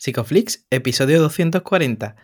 [0.00, 2.14] Psicoflix, episodio 240.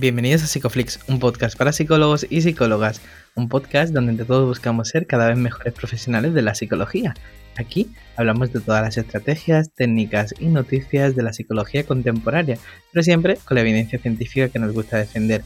[0.00, 3.02] Bienvenidos a Psicoflix, un podcast para psicólogos y psicólogas,
[3.34, 7.12] un podcast donde entre todos buscamos ser cada vez mejores profesionales de la psicología.
[7.58, 12.56] Aquí hablamos de todas las estrategias, técnicas y noticias de la psicología contemporánea,
[12.90, 15.42] pero siempre con la evidencia científica que nos gusta defender.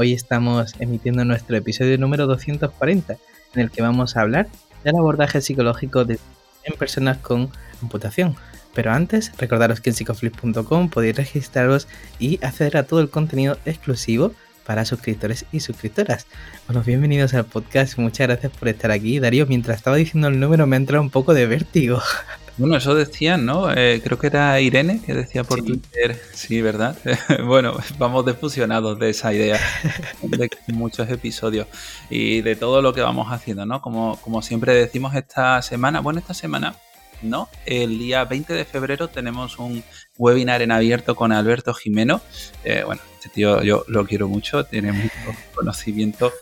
[0.00, 3.16] Hoy estamos emitiendo nuestro episodio número 240,
[3.54, 4.46] en el que vamos a hablar
[4.84, 6.20] del abordaje psicológico de,
[6.62, 7.50] en personas con
[7.82, 8.36] amputación.
[8.74, 11.88] Pero antes, recordaros que en psicoflip.com podéis registraros
[12.20, 14.30] y acceder a todo el contenido exclusivo
[14.64, 16.28] para suscriptores y suscriptoras.
[16.68, 19.18] Bueno, bienvenidos al podcast, muchas gracias por estar aquí.
[19.18, 22.00] Darío, mientras estaba diciendo el número me ha entrado un poco de vértigo.
[22.58, 23.72] Bueno, eso decían, ¿no?
[23.72, 26.98] Eh, creo que era Irene que decía por Twitter, sí, ¿verdad?
[27.46, 29.60] bueno, vamos defusionados de esa idea
[30.22, 31.68] de muchos episodios
[32.10, 33.80] y de todo lo que vamos haciendo, ¿no?
[33.80, 36.74] Como, como siempre decimos esta semana, bueno, esta semana
[37.22, 39.84] no, el día 20 de febrero tenemos un
[40.16, 42.20] webinar en abierto con Alberto Jimeno.
[42.64, 45.14] Eh, bueno, este tío yo lo quiero mucho, tiene mucho
[45.54, 46.32] conocimiento,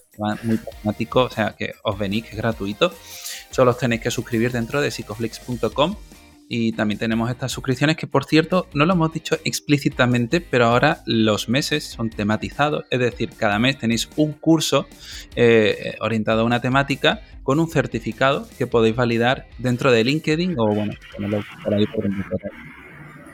[0.42, 2.92] muy pragmático, o sea que os venís, que es gratuito.
[3.50, 5.96] Solo os tenéis que suscribir dentro de psicoflix.com
[6.48, 11.02] y también tenemos estas suscripciones que por cierto no lo hemos dicho explícitamente pero ahora
[11.06, 12.84] los meses son tematizados.
[12.90, 14.86] Es decir cada mes tenéis un curso
[15.34, 20.68] eh, orientado a una temática con un certificado que podéis validar dentro de LinkedIn o
[20.68, 20.94] bueno
[21.64, 22.08] por ahí por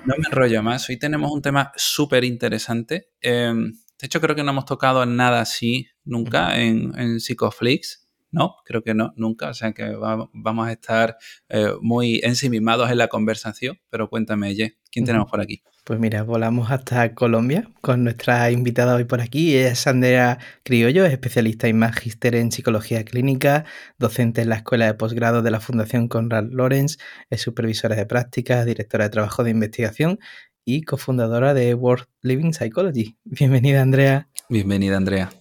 [0.05, 0.89] no me enrollo más.
[0.89, 5.41] Hoy tenemos un tema súper interesante em, de hecho creo que no hemos tocado nada
[5.41, 8.02] así nunca en, en Psicoflix
[8.33, 9.51] no, creo que no, nunca.
[9.51, 11.17] O sea que vamos a estar
[11.49, 13.79] eh, muy ensimismados en la conversación.
[13.91, 15.63] Pero cuéntame, Ye, ¿quién tenemos por aquí?
[15.85, 19.57] Pues mira, volamos hasta Colombia con nuestra invitada hoy por aquí.
[19.57, 23.65] Es Andrea Criollo, es especialista y magíster en psicología clínica,
[23.99, 26.99] docente en la Escuela de Posgrado de la Fundación Conrad Lorenz,
[27.31, 30.21] es supervisora de prácticas, directora de trabajo de investigación
[30.65, 33.17] y cofundadora de World Living Psychology.
[33.25, 34.29] Bienvenida, Andrea.
[34.49, 35.33] Bienvenida, Andrea.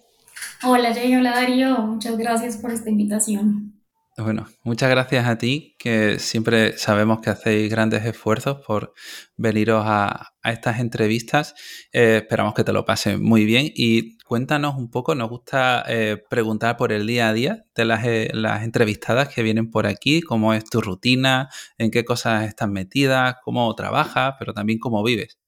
[0.63, 3.81] Hola Jay, hola Darío, muchas gracias por esta invitación.
[4.17, 8.93] Bueno, muchas gracias a ti, que siempre sabemos que hacéis grandes esfuerzos por
[9.37, 11.55] veniros a, estas entrevistas.
[11.93, 16.21] Eh, esperamos que te lo pases muy bien y cuéntanos un poco, nos gusta eh,
[16.29, 20.21] preguntar por el día a día de las, eh, las, entrevistadas que vienen por aquí,
[20.21, 25.39] cómo es tu rutina, en qué cosas estás metida, cómo trabajas, pero también cómo vives.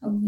[0.00, 0.22] Ok.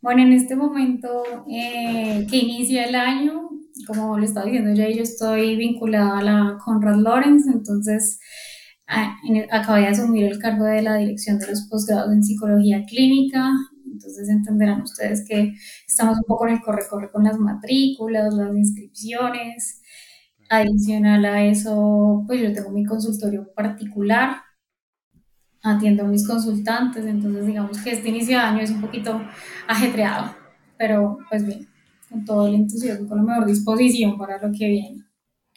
[0.00, 3.50] Bueno, en este momento eh, que inicia el año,
[3.86, 8.20] como le estaba diciendo ya, yo estoy vinculada a la Conrad Lorenz, entonces
[9.50, 13.50] acabé de asumir el cargo de la dirección de los posgrados en psicología clínica,
[13.92, 15.54] entonces entenderán ustedes que
[15.86, 19.82] estamos un poco en el corre-corre con las matrículas, las inscripciones.
[20.50, 24.36] Adicional a eso, pues yo tengo mi consultorio particular
[25.62, 29.20] atiendo a mis consultantes, entonces digamos que este inicio de año es un poquito
[29.66, 30.34] ajetreado,
[30.76, 31.68] pero pues bien,
[32.08, 35.04] con todo el entusiasmo, con la mejor disposición para lo que viene.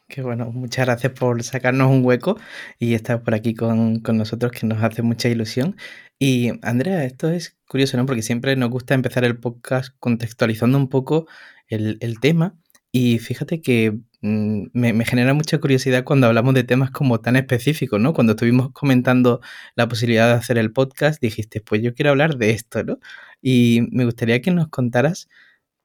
[0.08, 2.38] Qué bueno, muchas gracias por sacarnos un hueco
[2.80, 5.78] y estar por aquí con, con, nosotros, que nos hace mucha ilusión.
[6.20, 8.06] Y Andrea, esto es curioso, ¿no?
[8.06, 11.28] Porque siempre nos gusta empezar el podcast contextualizando un poco
[11.68, 12.60] el, el tema.
[12.92, 18.00] Y fíjate que Mm, me, genera mucha curiosidad cuando hablamos de temas como tan específicos,
[18.00, 18.14] ¿no?
[18.14, 19.42] Cuando estuvimos comentando
[19.76, 23.00] la posibilidad de hacer el podcast, dijiste, pues yo quiero hablar de esto, ¿no?
[23.42, 25.28] Y me gustaría que nos contaras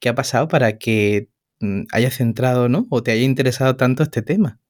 [0.00, 1.30] qué ha pasado para que
[1.60, 2.86] mm, hayas centrado, ¿no?
[2.91, 4.60] O te haya interesado tanto este tema.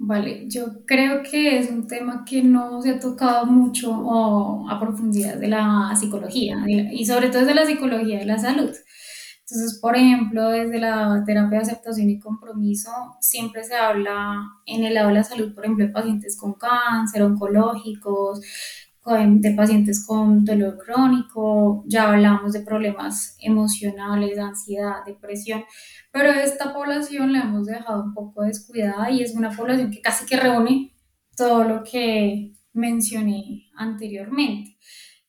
[0.00, 3.92] Vale, yo creo que es un tema que no se ha tocado mucho
[4.70, 6.56] a profundidad de la psicología
[6.92, 8.70] y sobre todo de la psicología de la salud.
[9.50, 14.92] Entonces, por ejemplo, desde la terapia de aceptación y compromiso, siempre se habla en el
[14.92, 18.40] lado de la salud, por ejemplo, de pacientes con cáncer, oncológicos,
[19.16, 25.64] de pacientes con dolor crónico, ya hablamos de problemas emocionales, ansiedad, depresión,
[26.12, 30.26] pero esta población la hemos dejado un poco descuidada y es una población que casi
[30.26, 30.94] que reúne
[31.34, 34.76] todo lo que mencioné anteriormente.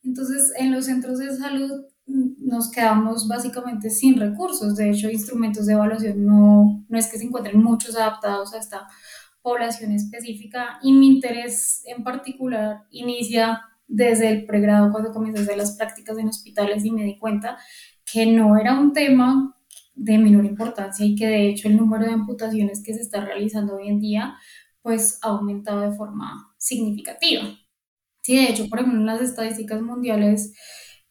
[0.04, 4.76] Entonces, en los centros de salud nos quedamos básicamente sin recursos.
[4.76, 8.88] De hecho, instrumentos de evaluación no, no es que se encuentren muchos adaptados a esta
[9.42, 15.58] población específica y mi interés en particular inicia desde el pregrado cuando comencé a hacer
[15.58, 17.58] las prácticas en hospitales y me di cuenta
[18.12, 19.56] que no era un tema
[19.96, 23.76] de menor importancia y que de hecho el número de amputaciones que se está realizando
[23.76, 24.36] hoy en día
[24.82, 27.44] pues ha aumentado de forma significativa.
[28.22, 30.54] Sí, de hecho, por ejemplo, en las estadísticas mundiales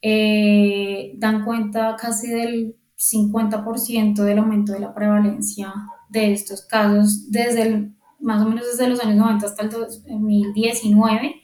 [0.01, 5.73] eh, dan cuenta casi del 50% del aumento de la prevalencia
[6.09, 11.43] de estos casos desde el, más o menos desde los años 90 hasta el 2019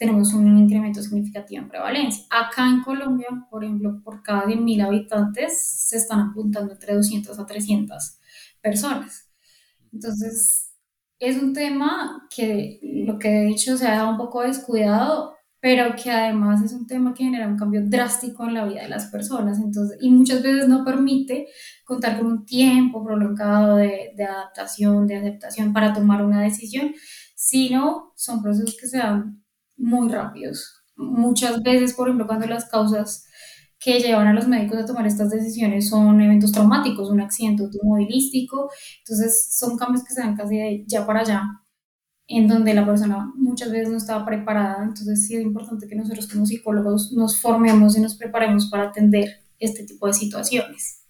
[0.00, 2.24] tenemos un incremento significativo en prevalencia.
[2.30, 7.44] Acá en Colombia, por ejemplo, por cada 100.000 habitantes se están apuntando entre 200 a
[7.44, 8.18] 300
[8.62, 9.30] personas.
[9.92, 10.72] Entonces,
[11.18, 15.94] es un tema que lo que he dicho se ha dado un poco descuidado, pero
[15.94, 19.06] que además es un tema que genera un cambio drástico en la vida de las
[19.06, 19.58] personas.
[19.58, 21.48] Entonces, y muchas veces no permite
[21.84, 26.94] contar con un tiempo prolongado de, de adaptación, de aceptación para tomar una decisión,
[27.34, 29.42] sino son procesos que se dan
[29.76, 30.82] muy rápidos.
[30.96, 33.26] Muchas veces, por ejemplo, cuando las causas
[33.78, 38.70] que llevan a los médicos a tomar estas decisiones son eventos traumáticos, un accidente automovilístico,
[38.98, 41.42] entonces son cambios que se dan casi de ya para allá,
[42.30, 46.28] en donde la persona muchas veces no estaba preparada, entonces sí es importante que nosotros
[46.28, 51.00] como psicólogos nos formemos y nos preparemos para atender este tipo de situaciones.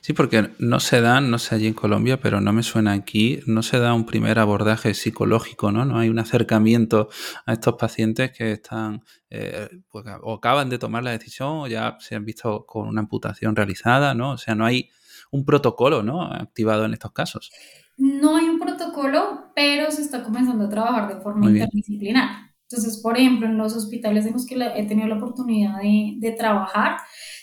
[0.00, 3.40] Sí, porque no se da, no sé allí en Colombia, pero no me suena aquí,
[3.46, 5.84] no se da un primer abordaje psicológico, ¿no?
[5.84, 7.08] No hay un acercamiento
[7.46, 11.96] a estos pacientes que están, eh, pues, o acaban de tomar la decisión o ya
[12.00, 14.32] se han visto con una amputación realizada, ¿no?
[14.32, 14.90] O sea, no hay
[15.30, 16.22] un protocolo, ¿no?
[16.24, 17.50] Activado en estos casos.
[17.96, 22.50] No hay un protocolo, pero se está comenzando a trabajar de forma interdisciplinar.
[22.68, 26.32] Entonces, por ejemplo, en los hospitales en los que he tenido la oportunidad de, de
[26.32, 26.96] trabajar,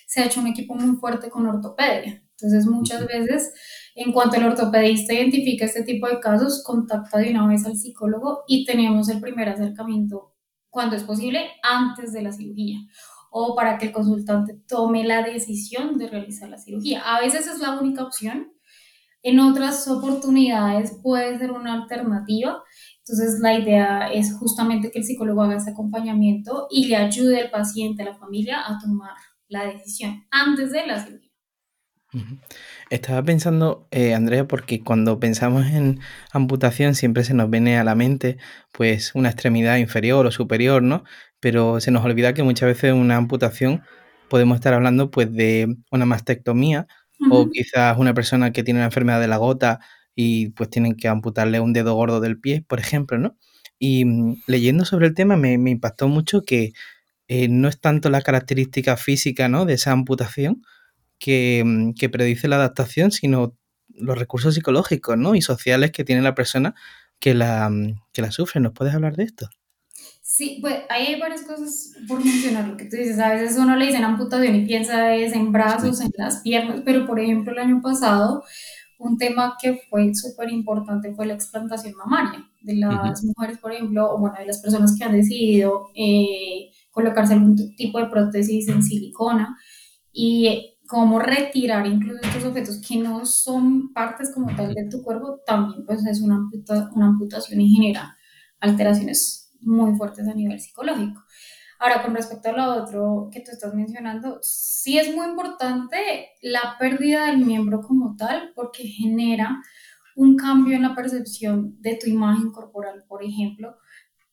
[0.07, 2.23] se ha hecho un equipo muy fuerte con ortopedia.
[2.31, 3.53] Entonces, muchas veces,
[3.95, 8.43] en cuanto el ortopedista identifica este tipo de casos, contacta de una vez al psicólogo
[8.47, 10.35] y tenemos el primer acercamiento,
[10.69, 12.79] cuando es posible, antes de la cirugía
[13.31, 17.01] o para que el consultante tome la decisión de realizar la cirugía.
[17.01, 18.51] A veces es la única opción,
[19.23, 22.63] en otras oportunidades puede ser una alternativa.
[22.99, 27.49] Entonces la idea es justamente que el psicólogo haga ese acompañamiento y le ayude al
[27.49, 29.11] paciente, a la familia a tomar
[29.47, 31.29] la decisión antes de la cirugía.
[32.89, 35.99] Estaba pensando, eh, Andrea, porque cuando pensamos en
[36.31, 38.37] amputación siempre se nos viene a la mente
[38.71, 41.03] pues una extremidad inferior o superior, ¿no?
[41.39, 43.83] Pero se nos olvida que muchas veces una amputación
[44.27, 46.87] podemos estar hablando pues de una mastectomía
[47.31, 49.79] o quizás una persona que tiene una enfermedad de la gota
[50.15, 53.37] y pues tienen que amputarle un dedo gordo del pie, por ejemplo, ¿no?
[53.79, 56.73] Y mm, leyendo sobre el tema me, me impactó mucho que
[57.29, 59.65] eh, no es tanto la característica física ¿no?
[59.65, 60.63] de esa amputación
[61.19, 63.55] que, mm, que, predice la adaptación, sino
[63.89, 65.35] los recursos psicológicos ¿no?
[65.35, 66.75] y sociales que tiene la persona
[67.19, 68.61] que la, mm, que la sufre.
[68.61, 69.49] ¿Nos puedes hablar de esto?
[70.39, 72.65] Sí, pues ahí hay varias cosas por mencionar.
[72.65, 75.99] Lo que tú dices, a veces uno le dicen amputación y piensa es en brazos,
[75.99, 78.45] en las piernas, pero por ejemplo el año pasado
[78.99, 84.13] un tema que fue súper importante fue la explantación mamaria de las mujeres, por ejemplo,
[84.13, 88.81] o bueno, de las personas que han decidido eh, colocarse algún tipo de prótesis en
[88.81, 89.57] silicona
[90.13, 95.41] y cómo retirar incluso estos objetos que no son partes como tal de tu cuerpo,
[95.45, 96.49] también pues es una,
[96.95, 98.15] una amputación y genera
[98.61, 101.23] alteraciones muy fuertes a nivel psicológico.
[101.79, 105.97] Ahora, con respecto a lo otro que tú estás mencionando, sí es muy importante
[106.41, 109.61] la pérdida del miembro como tal porque genera
[110.17, 113.77] un cambio en la percepción de tu imagen corporal, por ejemplo,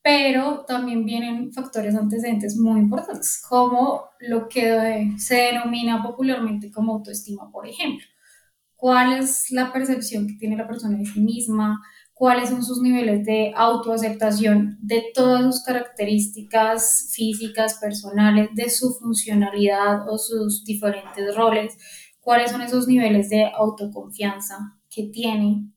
[0.03, 7.51] pero también vienen factores antecedentes muy importantes, como lo que se denomina popularmente como autoestima,
[7.53, 8.05] por ejemplo.
[8.75, 11.81] ¿Cuál es la percepción que tiene la persona de sí misma?
[12.19, 20.09] ¿Cuáles son sus niveles de autoaceptación de todas sus características físicas, personales, de su funcionalidad
[20.09, 21.77] o sus diferentes roles?
[22.19, 25.71] ¿Cuáles son esos niveles de autoconfianza que tiene?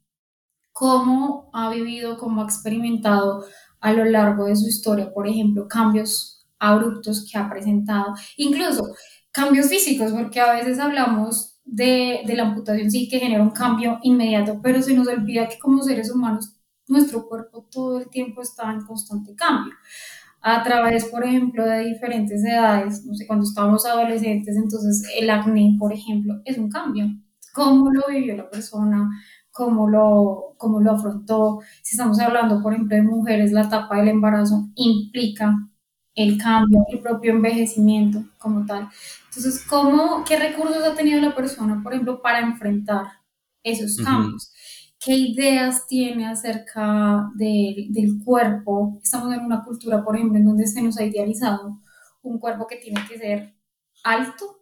[0.71, 3.43] ¿Cómo ha vivido, cómo ha experimentado
[3.81, 8.95] a lo largo de su historia, por ejemplo, cambios abruptos que ha presentado, incluso
[9.33, 14.59] cambios físicos, porque a veces hablamos de, la amputación, sí, que genera un cambio inmediato,
[14.61, 16.55] pero se nos olvida que como seres humanos
[16.87, 19.73] nuestro cuerpo todo el tiempo está en constante cambio.
[20.41, 25.75] A través, por ejemplo, de diferentes edades, no sé, cuando estábamos adolescentes, entonces el acné,
[25.77, 27.05] por ejemplo, es un cambio.
[27.53, 29.09] ¿Cómo lo vivió la persona?
[29.59, 31.59] cómo lo, cómo lo afrontó.
[31.81, 35.53] Si estamos hablando, por ejemplo, de mujeres, la etapa del embarazo implica
[36.15, 38.87] el cambio, el propio envejecimiento como tal.
[39.29, 43.05] Entonces, ¿cómo, ¿qué recursos ha tenido la persona, por ejemplo, para enfrentar
[43.63, 44.51] esos cambios?
[44.99, 48.99] ¿Qué ideas tiene acerca del cuerpo?
[49.03, 51.79] Estamos en una cultura, por ejemplo, en donde se nos ha idealizado
[52.23, 53.55] un cuerpo que tiene que ser
[54.03, 54.59] alto,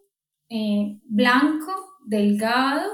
[0.48, 1.72] eh, blanco,
[2.04, 2.88] delgado,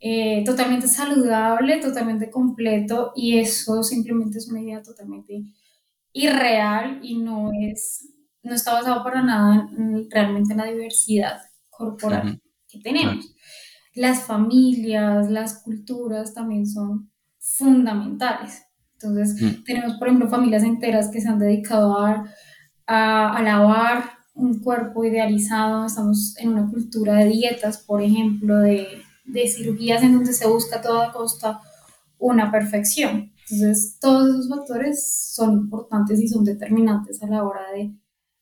[0.00, 5.44] eh, totalmente saludable, totalmente completo y eso simplemente es una idea totalmente
[6.12, 8.13] irreal y no es,
[8.44, 9.68] no está basado para nada
[10.10, 13.34] realmente en la diversidad corporal que tenemos.
[13.94, 18.62] Las familias, las culturas también son fundamentales.
[18.94, 19.64] Entonces, mm.
[19.64, 22.24] tenemos, por ejemplo, familias enteras que se han dedicado a,
[22.86, 25.86] a, lavar un cuerpo idealizado.
[25.86, 28.86] Estamos en una cultura de dietas, por ejemplo, de,
[29.24, 31.60] de cirugías en donde se busca a toda costa
[32.18, 33.32] una perfección.
[33.50, 37.94] Entonces, todos esos factores son importantes y son determinantes a la hora de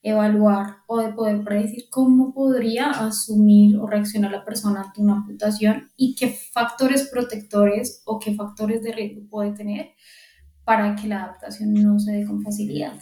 [0.03, 5.91] evaluar o de poder predecir cómo podría asumir o reaccionar la persona ante una amputación
[5.97, 9.91] y qué factores protectores o qué factores de riesgo puede tener
[10.65, 12.95] para que la adaptación no se dé con facilidad.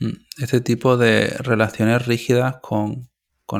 [0.00, 3.08] Mm, este tipo de relaciones rígidas con,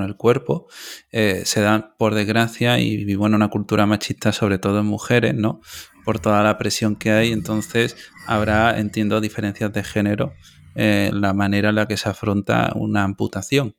[0.03, 0.67] el cuerpo
[1.13, 5.35] eh, se dan por desgracia y vivo en una cultura machista, sobre todo en mujeres,
[5.35, 5.61] ¿no?
[6.05, 10.35] Por toda la presión que hay, entonces habrá, entiendo, diferencias de género
[10.77, 13.75] eh, la manera en la que se afronta una amputación.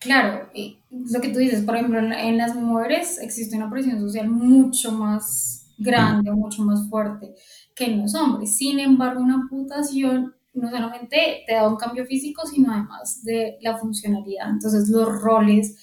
[0.00, 0.48] Claro,
[0.90, 5.66] lo que tú dices, por ejemplo, en, las mujeres existe una presión social mucho más
[5.78, 7.34] grande, mucho más fuerte
[7.74, 8.56] que en los hombres.
[8.56, 13.76] Sin embargo, una amputación no solamente te da un cambio físico, sino además de la
[13.76, 14.50] funcionalidad.
[14.50, 15.76] Entonces, los roles,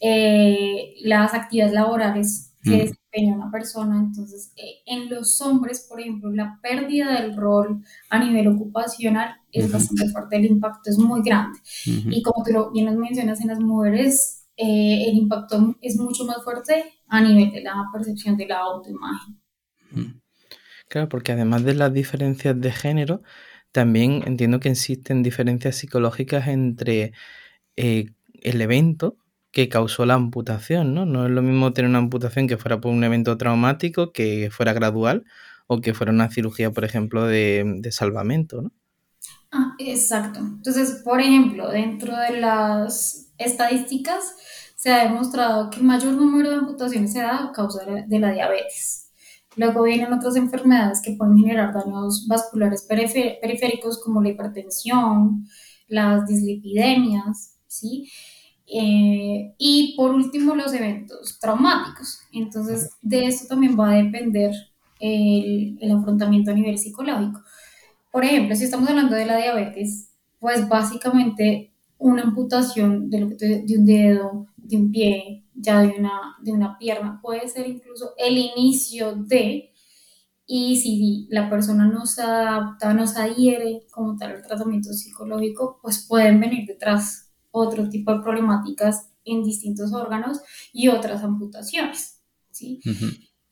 [0.00, 3.98] eh, las actividades laborales que desempeña una persona.
[3.98, 9.70] Entonces, eh, en los hombres, por ejemplo, la pérdida del rol a nivel ocupacional es
[9.70, 11.58] bastante fuerte, el impacto es muy grande.
[11.84, 16.42] Y como tú bien nos mencionas, en las mujeres eh, el impacto es mucho más
[16.42, 19.40] fuerte a nivel de la percepción de la autoimagen.
[20.88, 23.22] Claro, porque además de las diferencias de género,
[23.72, 27.12] también entiendo que existen diferencias psicológicas entre
[27.76, 28.06] eh,
[28.42, 29.16] el evento
[29.50, 31.06] que causó la amputación, ¿no?
[31.06, 34.72] No es lo mismo tener una amputación que fuera por un evento traumático, que fuera
[34.72, 35.24] gradual,
[35.66, 38.72] o que fuera una cirugía, por ejemplo, de, salvamento, ¿no?
[39.50, 40.40] Ah, exacto.
[40.40, 44.34] Entonces, por ejemplo, dentro de las estadísticas
[44.76, 48.32] se ha demostrado que el mayor número de amputaciones se da a causa de la
[48.32, 49.08] diabetes.
[49.56, 55.48] Luego vienen otras enfermedades que pueden generar daños vasculares periféricos como la hipertensión,
[55.88, 58.08] las dislipidemias, ¿sí?
[58.70, 62.20] Eh, y por último, los eventos traumáticos.
[62.32, 64.52] Entonces, de esto también va a depender
[65.00, 67.40] el, el, afrontamiento a nivel psicológico.
[68.12, 73.36] Por ejemplo, si estamos hablando de la diabetes, pues básicamente una amputación de, lo que
[73.36, 78.12] de un dedo, de un pie, ya de una, de una pierna, puede ser incluso
[78.16, 79.72] el inicio de,
[80.46, 85.78] y si la persona no se adapta, no se adhiere como tal al tratamiento psicológico,
[85.82, 90.40] pues pueden venir detrás otro tipo de problemáticas en distintos órganos
[90.72, 92.80] y otras amputaciones, ¿sí?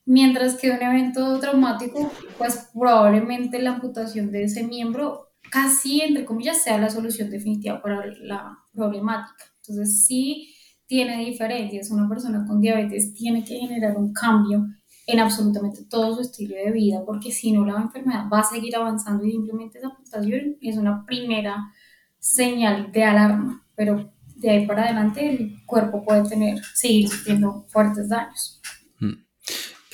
[0.05, 6.63] Mientras que un evento traumático, pues probablemente la amputación de ese miembro casi, entre comillas,
[6.63, 9.45] sea la solución definitiva para la problemática.
[9.61, 10.53] Entonces, sí
[10.85, 11.91] tiene diferencias.
[11.91, 14.65] Una persona con diabetes tiene que generar un cambio
[15.05, 18.75] en absolutamente todo su estilo de vida, porque si no, la enfermedad va a seguir
[18.75, 21.71] avanzando y simplemente esa amputación es una primera
[22.19, 28.09] señal de alarma pero de ahí para adelante el cuerpo puede tener, seguir sufriendo fuertes
[28.09, 28.59] daños.
[28.99, 29.13] Mm.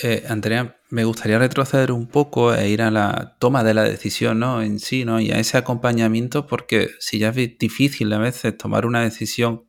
[0.01, 4.39] Eh, Andrea, me gustaría retroceder un poco e ir a la toma de la decisión
[4.39, 4.61] ¿no?
[4.61, 5.19] en sí ¿no?
[5.19, 9.65] y a ese acompañamiento, porque si ya es difícil a veces tomar una decisión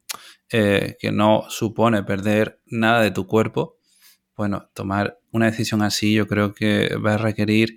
[0.51, 3.79] eh, que no supone perder nada de tu cuerpo,
[4.37, 7.77] bueno, tomar una decisión así yo creo que va a requerir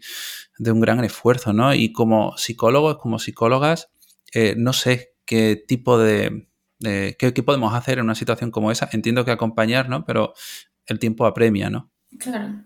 [0.57, 1.73] de un gran esfuerzo, ¿no?
[1.73, 3.89] Y como psicólogos, como psicólogas,
[4.33, 6.47] eh, no sé qué tipo de,
[6.79, 8.89] qué, podemos hacer en una situación como esa.
[8.91, 10.05] Entiendo que acompañar, ¿no?
[10.05, 10.33] Pero
[10.87, 11.91] el tiempo apremia, ¿no?
[12.17, 12.63] Claro.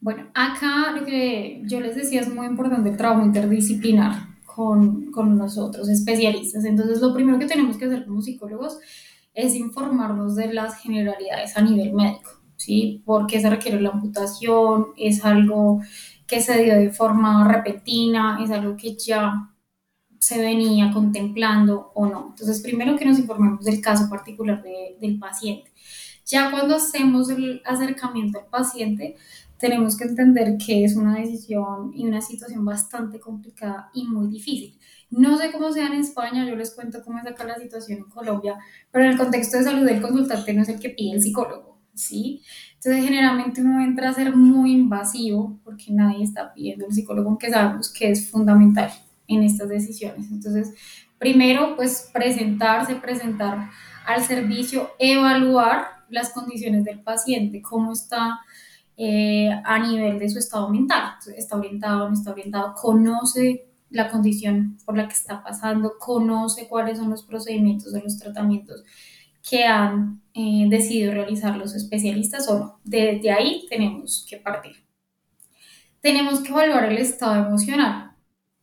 [0.00, 5.38] Bueno, acá lo que yo les decía es muy importante el trabajo interdisciplinar con, con
[5.38, 6.64] nosotros, especialistas.
[6.64, 8.78] Entonces, lo primero que tenemos que hacer como psicólogos
[9.32, 13.02] es informarnos de las generalidades a nivel médico, ¿sí?
[13.04, 14.88] ¿Por qué se requiere la amputación?
[14.96, 15.80] ¿Es algo
[16.26, 18.38] que se dio de forma repentina?
[18.42, 19.50] ¿Es algo que ya
[20.18, 22.28] se venía contemplando o no.
[22.30, 25.72] Entonces, primero que nos informemos del caso particular del paciente.
[26.26, 29.16] Ya cuando hacemos el acercamiento al paciente,
[29.58, 34.78] tenemos que entender que es una decisión y una situación bastante complicada y muy difícil.
[35.10, 38.04] No sé cómo sea en España, yo les cuento cómo es acá la situación en
[38.04, 38.58] Colombia,
[38.90, 41.78] pero en el contexto de salud el consultante no es el que pide el psicólogo,
[41.94, 42.42] ¿sí?
[42.74, 47.50] Entonces generalmente uno entra a ser muy invasivo porque nadie está pidiendo el psicólogo, aunque
[47.50, 48.90] sabemos que es fundamental
[49.28, 50.30] en estas decisiones.
[50.30, 50.74] Entonces,
[51.18, 53.70] primero, pues presentarse, presentar
[54.06, 58.40] al servicio, evaluar las condiciones del paciente, cómo está
[58.96, 64.78] eh, a nivel de su estado mental, está orientado, no está orientado, conoce la condición
[64.84, 68.84] por la que está pasando, conoce cuáles son los procedimientos de los tratamientos
[69.48, 72.80] que han eh, decidido realizar los especialistas o no.
[72.84, 74.84] Desde ahí tenemos que partir.
[76.00, 78.15] Tenemos que evaluar el estado emocional.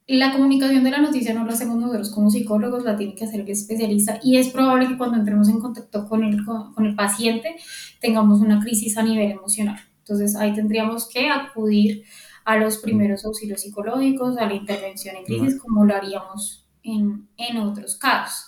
[0.05, 3.39] La comunicación de la noticia no la hacemos nosotros como psicólogos, la tiene que hacer
[3.39, 7.55] el especialista y es probable que cuando entremos en contacto con el, con el paciente
[8.01, 9.79] tengamos una crisis a nivel emocional.
[9.99, 12.03] Entonces ahí tendríamos que acudir
[12.43, 17.57] a los primeros auxilios psicológicos, a la intervención en crisis, como lo haríamos en, en
[17.57, 18.47] otros casos.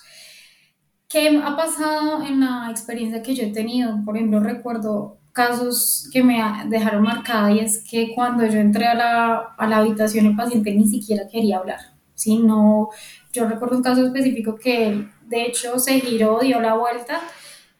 [1.08, 4.04] ¿Qué ha pasado en la experiencia que yo he tenido?
[4.04, 8.94] Por ejemplo, recuerdo casos que me dejaron marcada y es que cuando yo entré a
[8.94, 11.78] la, a la habitación el paciente ni siquiera quería hablar.
[12.14, 12.38] ¿sí?
[12.38, 12.88] No,
[13.34, 17.20] yo recuerdo un caso específico que él, de hecho, se giró, dio la vuelta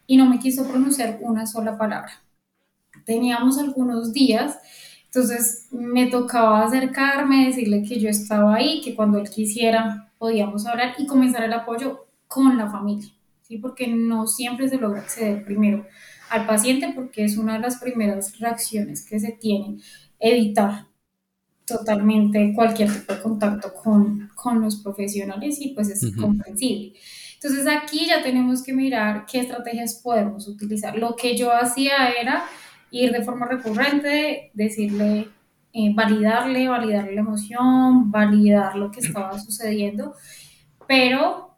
[0.06, 2.12] y no me quiso pronunciar una sola palabra.
[3.06, 4.58] Teníamos algunos días,
[5.06, 10.94] entonces me tocaba acercarme, decirle que yo estaba ahí, que cuando él quisiera podíamos hablar
[10.98, 13.08] y comenzar el apoyo con la familia.
[13.48, 13.58] ¿sí?
[13.58, 15.86] porque no siempre se logra acceder primero
[16.30, 19.78] al paciente porque es una de las primeras reacciones que se tiene,
[20.18, 20.86] evitar
[21.66, 26.92] totalmente cualquier tipo de contacto con, con los profesionales y pues es comprensible.
[27.34, 30.96] Entonces aquí ya tenemos que mirar qué estrategias podemos utilizar.
[30.96, 32.44] Lo que yo hacía era
[32.90, 35.28] ir de forma recurrente, decirle,
[35.72, 40.14] eh, validarle, validar la emoción, validar lo que estaba sucediendo,
[40.86, 41.56] pero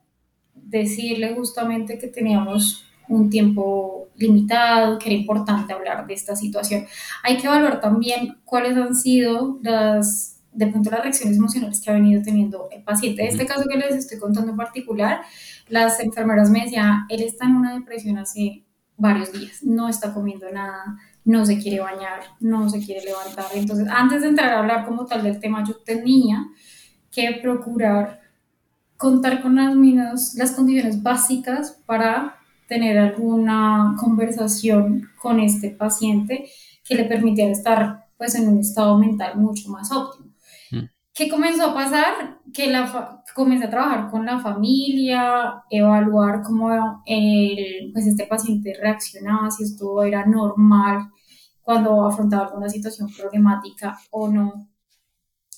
[0.55, 6.87] decirle justamente que teníamos un tiempo limitado, que era importante hablar de esta situación.
[7.23, 11.95] Hay que evaluar también cuáles han sido las, de pronto las reacciones emocionales que ha
[11.95, 13.23] venido teniendo el paciente.
[13.23, 15.21] En este caso que les estoy contando en particular,
[15.69, 18.65] las enfermeras me decían, él está en una depresión hace
[18.97, 23.47] varios días, no está comiendo nada, no se quiere bañar, no se quiere levantar.
[23.55, 26.49] Entonces, antes de entrar a hablar como tal del tema, yo tenía
[27.11, 28.21] que procurar
[28.97, 32.38] contar con las, las condiciones básicas para
[32.69, 36.49] tener alguna conversación con este paciente
[36.85, 40.35] que le permitiera estar pues en un estado mental mucho más óptimo.
[40.71, 40.85] Mm.
[41.15, 42.39] ¿Qué comenzó a pasar?
[42.53, 49.51] Que la comencé a trabajar con la familia, evaluar cómo el, pues este paciente reaccionaba,
[49.51, 51.11] si esto era normal
[51.63, 54.69] cuando afrontaba alguna situación problemática o no.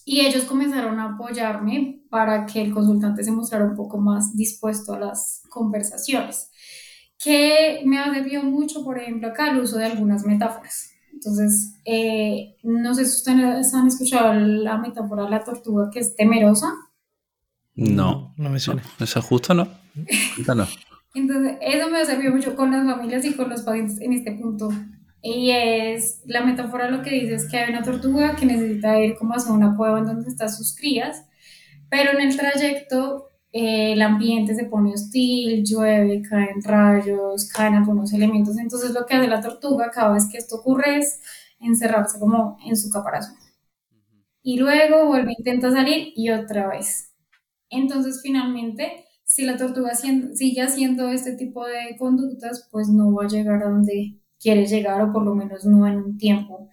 [0.05, 4.95] Y ellos comenzaron a apoyarme para que el consultante se mostrara un poco más dispuesto
[4.95, 6.50] a las conversaciones,
[7.23, 10.91] que me ha servido mucho, por ejemplo, acá el uso de algunas metáforas.
[11.13, 16.17] Entonces, eh, no sé si ustedes han escuchado la metáfora de la tortuga que es
[16.17, 16.73] temerosa.
[17.75, 18.83] No, no me suena.
[18.99, 19.65] ¿Esa justo no?
[19.65, 20.67] no.
[21.15, 24.33] Entonces, eso me ha servido mucho con las familias y con los pacientes en este
[24.33, 24.71] punto
[25.23, 29.17] y es, la metáfora lo que dice es que hay una tortuga que necesita ir
[29.17, 31.27] como hacia una cueva en donde están sus crías,
[31.91, 38.13] pero en el trayecto eh, el ambiente se pone hostil, llueve, caen rayos, caen algunos
[38.13, 38.59] elementos.
[38.59, 41.21] Entonces lo que hace la tortuga cada vez que esto ocurre es
[41.61, 43.37] encerrarse como en su caparazón.
[44.43, 47.13] Y luego vuelve, intenta salir y otra vez.
[47.69, 53.29] Entonces finalmente, si la tortuga sigue haciendo este tipo de conductas, pues no va a
[53.29, 56.69] llegar a donde quieres llegar o por lo menos no en un tiempo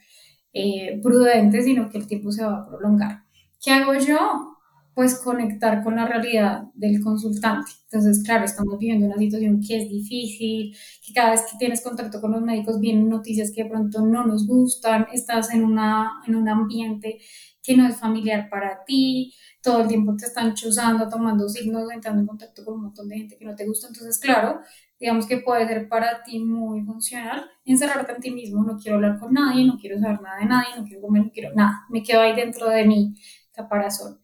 [0.54, 3.24] eh, prudente, sino que el tiempo se va a prolongar.
[3.62, 4.57] ¿Qué hago yo?
[4.98, 7.70] Pues conectar con la realidad del consultante.
[7.84, 12.20] Entonces, claro, estamos viviendo una situación que es difícil, que cada vez que tienes contacto
[12.20, 16.36] con los médicos vienen noticias que de pronto no nos gustan, estás en, una, en
[16.36, 17.20] un ambiente
[17.62, 22.22] que no es familiar para ti, todo el tiempo te están chuzando, tomando signos, entrando
[22.22, 23.90] en contacto con un montón de gente que no te gusta.
[23.90, 24.62] Entonces, claro,
[25.00, 29.20] digamos que puede ser para ti muy funcional encerrarte en ti mismo, no quiero hablar
[29.20, 32.02] con nadie, no quiero saber nada de nadie, no quiero comer, no quiero nada, me
[32.02, 33.14] quedo ahí dentro de mi
[33.52, 34.20] caparazón.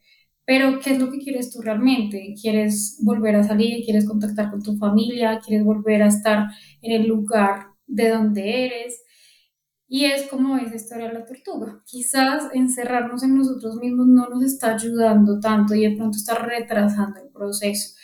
[0.46, 2.34] Pero, ¿qué es lo que quieres tú realmente?
[2.40, 3.84] ¿Quieres volver a salir?
[3.86, 5.40] ¿Quieres contactar con tu familia?
[5.40, 6.48] ¿Quieres volver a estar
[6.82, 9.04] en el lugar de donde eres?
[9.88, 11.82] Y es como esa historia de la tortuga.
[11.86, 17.22] Quizás encerrarnos en nosotros mismos no nos está ayudando tanto y de pronto está retrasando
[17.22, 17.96] el proceso.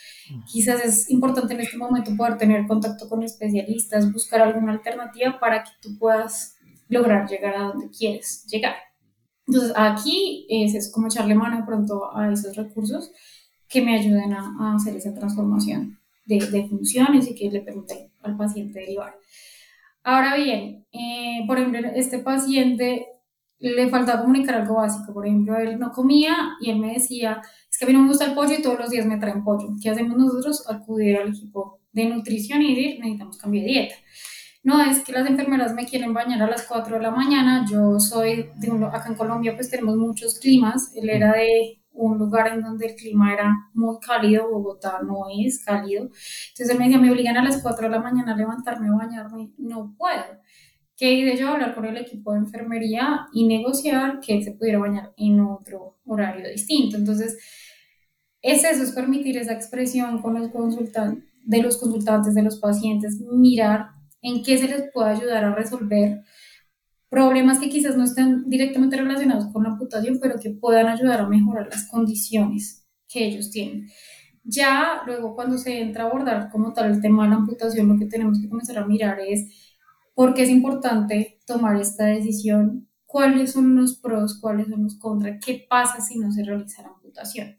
[0.46, 5.64] Quizás es importante en este momento poder tener contacto con especialistas, buscar alguna alternativa para
[5.64, 6.56] que tú puedas
[6.88, 8.76] lograr llegar a donde quieres llegar.
[9.50, 13.10] Entonces, aquí es, como echarle mano pronto a esos recursos
[13.68, 18.36] que me ayuden a, hacer esa transformación de, de, funciones y que le permiten al
[18.36, 19.16] paciente derivar.
[20.04, 23.08] Ahora bien, eh, por ejemplo, este paciente
[23.58, 25.12] le faltaba comunicar algo básico.
[25.12, 28.08] Por ejemplo, él no comía y él me decía, es que a mí no me
[28.08, 29.68] gusta el pollo y todos los días me traen pollo.
[29.82, 30.64] ¿Qué hacemos nosotros?
[30.70, 33.94] Acudir al equipo de nutrición y decir, necesitamos cambio de dieta.
[34.62, 37.64] No, es que las enfermeras me quieren bañar a las 4 de la mañana.
[37.70, 40.92] Yo soy de un, acá en Colombia pues tenemos muchos climas.
[40.94, 45.64] Él era de un lugar en donde el clima era muy cálido, Bogotá no es
[45.64, 46.04] cálido.
[46.04, 48.92] Entonces él me decía, me obligan a las 4 de la mañana a levantarme a
[48.92, 50.24] bañarme, no puedo.
[50.96, 54.78] Que de yo hablar con el equipo de enfermería y negociar que él se pudiera
[54.78, 56.98] bañar en otro horario distinto.
[56.98, 57.38] Entonces,
[58.42, 63.20] es eso, es permitir esa expresión con los consultantes, de los consultantes, de los pacientes,
[63.20, 66.22] mirar en qué se les puede ayudar a resolver
[67.08, 71.28] problemas que quizás no estén directamente relacionados con la amputación, pero que puedan ayudar a
[71.28, 73.88] mejorar las condiciones que ellos tienen.
[74.44, 77.98] Ya luego cuando se entra a abordar como tal el tema de la amputación, lo
[77.98, 79.76] que tenemos que comenzar a mirar es
[80.14, 85.38] por qué es importante tomar esta decisión, cuáles son los pros, cuáles son los contras,
[85.44, 87.56] qué pasa si no se realiza la amputación.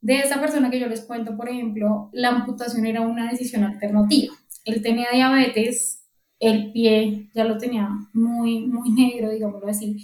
[0.00, 4.32] De esa persona que yo les cuento, por ejemplo, la amputación era una decisión alternativa.
[4.66, 6.04] Él tenía diabetes,
[6.38, 9.96] el pie ya lo tenía muy, muy negro, digámoslo así.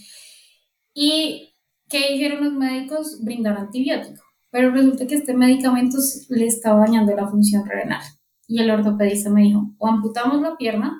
[0.95, 1.55] ¿Y
[1.89, 3.21] qué hicieron los médicos?
[3.23, 4.23] Brindar antibiótico.
[4.51, 5.99] Pero resulta que este medicamento
[6.29, 8.03] le estaba dañando la función renal.
[8.47, 10.97] Y el ortopedista me dijo, o amputamos la pierna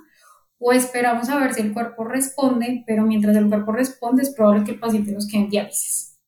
[0.59, 4.65] o esperamos a ver si el cuerpo responde, pero mientras el cuerpo responde es probable
[4.65, 6.21] que el paciente nos quede en diálisis.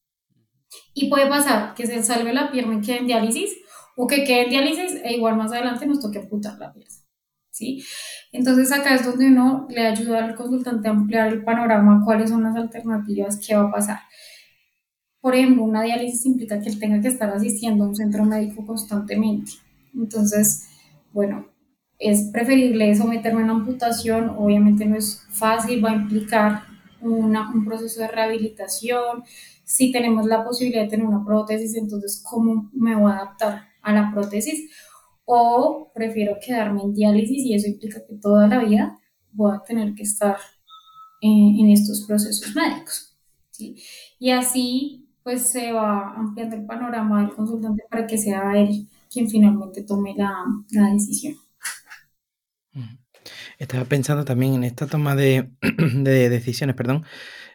[0.92, 3.50] Y puede pasar que se salve la pierna y quede en diálisis,
[3.96, 7.03] o que quede en diálisis e igual más adelante nos toque amputar la pierna.
[7.54, 7.84] ¿Sí?
[8.32, 12.42] Entonces acá es donde uno le ayuda al consultante a ampliar el panorama, cuáles son
[12.42, 14.00] las alternativas, qué va a pasar.
[15.20, 18.66] Por ejemplo, una diálisis implica que él tenga que estar asistiendo a un centro médico
[18.66, 19.52] constantemente.
[19.94, 20.68] Entonces,
[21.12, 21.46] bueno,
[21.98, 26.62] es preferible someterme a una amputación, obviamente no es fácil, va a implicar
[27.00, 29.22] un proceso de rehabilitación.
[29.62, 33.92] Si tenemos la posibilidad de tener una prótesis, entonces, ¿cómo me voy a adaptar a
[33.92, 34.70] la prótesis?
[35.24, 38.98] O prefiero quedarme en diálisis y eso implica que toda la vida
[39.32, 40.36] voy a tener que estar
[41.20, 43.16] en, estos procesos médicos.
[44.18, 49.28] Y así pues se va ampliando el panorama del consultante para que sea él quien
[49.28, 51.34] finalmente tome la, la decisión.
[53.58, 55.50] Estaba pensando también en esta toma de,
[55.94, 57.04] de decisiones, perdón,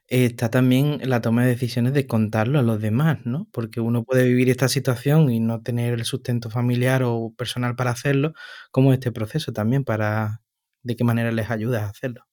[0.09, 3.47] está también la toma de decisiones de contarlo a los demás, ¿no?
[3.51, 7.91] Porque uno puede vivir esta situación y no tener el sustento familiar o personal para
[7.91, 8.33] hacerlo,
[8.71, 10.41] como este proceso también, para
[10.81, 12.25] de qué manera les ayuda a hacerlo.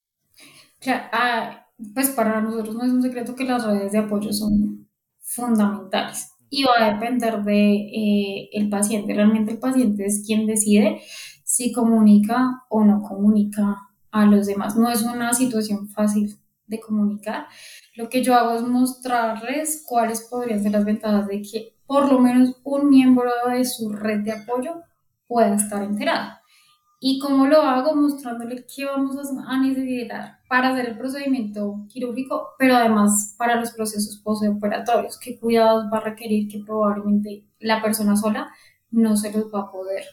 [0.81, 4.89] Claro, ah, pues para nosotros no es un secreto que las redes de apoyo son
[5.21, 9.13] fundamentales y va a depender de eh, el paciente.
[9.13, 11.03] Realmente el paciente es quien decide
[11.45, 13.77] si comunica o no comunica
[14.11, 14.77] a los demás.
[14.77, 17.47] No es una situación fácil de comunicar,
[17.95, 22.19] lo que yo hago es mostrarles cuáles podrían ser las ventajas de que por lo
[22.19, 24.83] menos un miembro de su red de apoyo
[25.27, 26.33] pueda estar enterado.
[26.99, 27.95] ¿Y cómo lo hago?
[27.95, 34.21] Mostrándole qué vamos a necesitar para hacer el procedimiento quirúrgico, pero además para los procesos
[34.25, 38.51] postoperatorios, qué cuidados va a requerir que probablemente la persona sola
[38.91, 40.05] no se los va a poder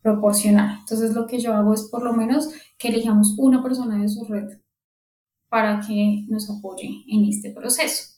[0.00, 0.78] proporcionar.
[0.80, 4.24] Entonces lo que yo hago es por lo menos que elijamos una persona de su
[4.24, 4.48] red
[5.54, 8.16] para que nos apoye en este proceso.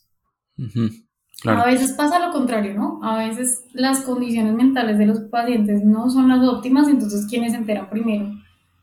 [1.45, 2.99] A veces pasa lo contrario, ¿no?
[3.03, 7.59] A veces las condiciones mentales de los pacientes no son las óptimas, entonces quienes se
[7.59, 8.31] enteran primero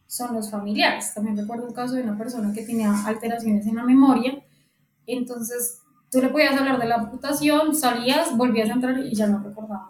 [0.07, 1.13] son los familiares.
[1.13, 4.41] También recuerdo un caso de una persona que tenía alteraciones en la memoria,
[5.05, 9.43] entonces tú le podías hablar de la amputación, salías, volvías a entrar y ya no
[9.43, 9.89] recordaba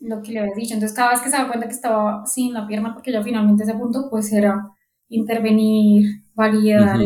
[0.00, 0.74] lo que le habías dicho.
[0.74, 3.62] Entonces cada vez que se daba cuenta que estaba sin la pierna, porque ya finalmente
[3.62, 4.74] ese punto, pues era
[5.10, 6.24] intervenir,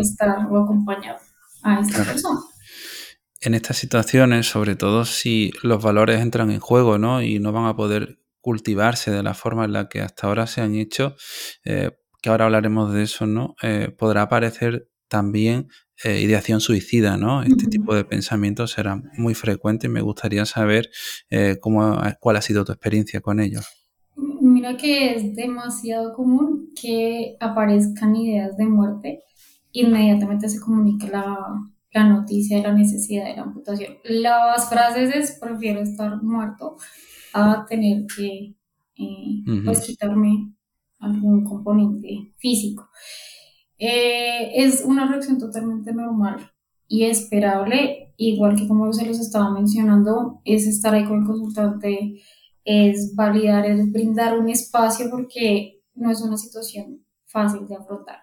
[0.00, 1.18] estar o acompañar
[1.62, 2.40] a esta persona.
[3.40, 7.22] En estas situaciones, sobre todo si los valores entran en juego ¿no?
[7.22, 10.60] y no van a poder cultivarse de la forma en la que hasta ahora se
[10.60, 11.16] han hecho,
[11.64, 13.54] eh, que ahora hablaremos de eso, ¿no?
[13.62, 15.68] Eh, podrá aparecer también
[16.04, 17.42] eh, ideación suicida, ¿no?
[17.42, 20.90] Este tipo de pensamientos será muy frecuente y me gustaría saber
[21.62, 23.83] cómo, cuál ha sido tu experiencia con ellos.
[24.78, 29.22] Que es demasiado común que aparezcan ideas de muerte,
[29.72, 31.38] inmediatamente se comunica la,
[31.92, 33.94] la noticia de la necesidad de la amputación.
[34.04, 36.76] Las frases es prefiero estar muerto
[37.32, 38.54] a tener que
[38.96, 40.54] eh, pues, quitarme
[40.98, 42.88] algún componente físico.
[43.78, 46.50] Eh, es una reacción totalmente normal
[46.88, 52.20] y esperable, igual que como se los estaba mencionando, es estar ahí con el consultante
[52.64, 58.18] es validar, es brindar un espacio porque no es una situación fácil de afrontar.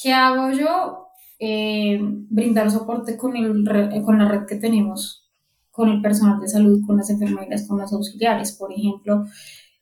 [0.00, 1.08] ¿Qué hago yo?
[1.38, 3.64] Eh, brindar soporte con, el,
[4.04, 5.30] con la red que tenemos,
[5.70, 8.52] con el personal de salud, con las enfermeras, con las auxiliares.
[8.52, 9.24] Por ejemplo,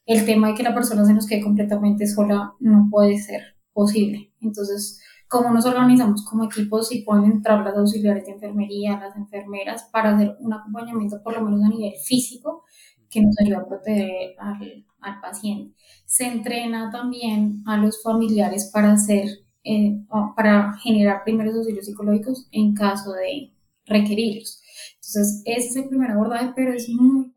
[0.07, 4.33] el tema de que la persona se nos quede completamente sola no puede ser posible.
[4.41, 9.85] Entonces, cómo nos organizamos como equipos, si pueden entrar las auxiliares de enfermería, las enfermeras,
[9.93, 12.65] para hacer un acompañamiento por lo menos a nivel físico
[13.15, 15.75] que nos ayude a proteger al, al paciente.
[16.05, 19.29] Se entrena también a los familiares para hacer,
[19.63, 20.05] eh,
[20.37, 23.53] para generar primeros auxilios psicológicos en caso de
[23.87, 24.61] requerirlos.
[24.97, 27.33] Entonces, ese es el primer abordaje, pero es muy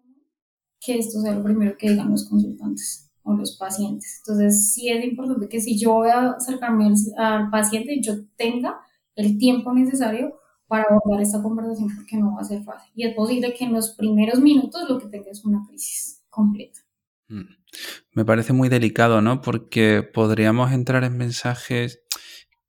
[0.80, 4.22] que esto sea lo primero que digan los consultantes o los pacientes.
[4.26, 8.80] Entonces, sí es importante que si yo voy a acercarme al, paciente, yo tenga
[9.16, 12.92] el tiempo necesario para abordar esta conversación porque no va a ser fácil.
[12.96, 16.80] Y es posible que en los primeros minutos lo que tenga es una crisis completa.
[17.30, 17.46] Mm.
[18.14, 19.42] Me parece muy delicado, ¿no?
[19.42, 22.04] Porque podríamos entrar en mensajes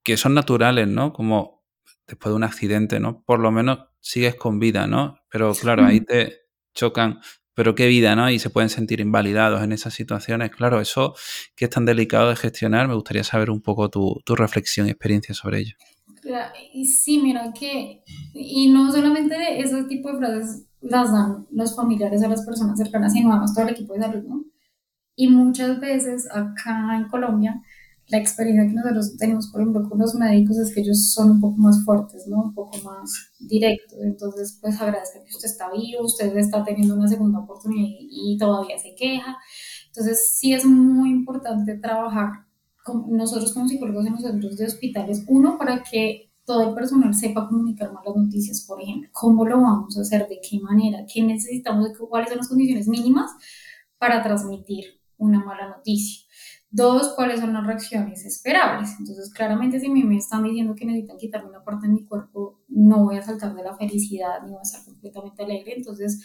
[0.03, 1.13] que son naturales, ¿no?
[1.13, 1.65] Como
[2.07, 3.23] después de un accidente, ¿no?
[3.23, 5.19] Por lo menos sigues con vida, ¿no?
[5.31, 7.21] Pero claro, ahí te chocan,
[7.55, 8.31] pero qué vida, ¿no?
[8.31, 10.51] Y se pueden sentir invalidados en esas situaciones.
[10.51, 11.15] Claro, eso
[11.55, 15.35] que es tan delicado de gestionar, me gustaría saber un poco tu, reflexión y experiencia
[15.35, 15.75] sobre ello.
[16.73, 18.03] Y sí, mira que,
[18.35, 23.13] y no solamente ese tipo de frases las dan los familiares a las personas cercanas,
[23.13, 24.45] sino además todo el equipo de salud, ¿no?
[25.17, 27.61] Y muchas veces acá en Colombia
[28.09, 31.41] la experiencia que nosotros tenemos, por ejemplo, con los médicos es que ellos son un
[31.41, 32.43] poco más fuertes, ¿no?
[32.43, 33.99] Un poco más directos.
[34.03, 38.79] Entonces, pues agradezco que usted está vivo, usted está teniendo una segunda oportunidad y, todavía
[38.79, 39.37] se queja.
[39.89, 42.47] Entonces, sí es muy importante trabajar
[42.95, 47.47] nosotros como psicólogos en los centros de hospitales, uno, para que todo el personal sepa
[47.47, 51.91] comunicar malas noticias, por ejemplo, cómo lo vamos a hacer, de qué manera, qué necesitamos,
[52.09, 53.31] cuáles son las condiciones mínimas
[53.99, 56.27] para transmitir una mala noticia.
[56.71, 58.91] Dos, cuáles son las reacciones esperables.
[58.99, 62.05] Entonces, claramente, si a mí me están diciendo que necesitan quitarme una parte de mi
[62.05, 65.75] cuerpo, no voy a saltar de la felicidad ni voy a estar completamente alegre.
[65.77, 66.23] Entonces,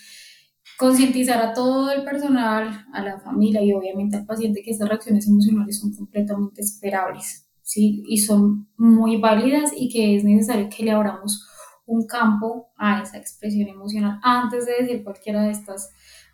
[0.77, 5.27] concientizar a todo el personal, a la familia y obviamente al paciente que estas reacciones
[5.27, 8.03] emocionales son completamente esperables, ¿sí?
[8.07, 11.47] Y son muy válidas y que es necesario que le abramos
[11.85, 15.89] un campo a esa expresión emocional antes de decir cualquiera de estas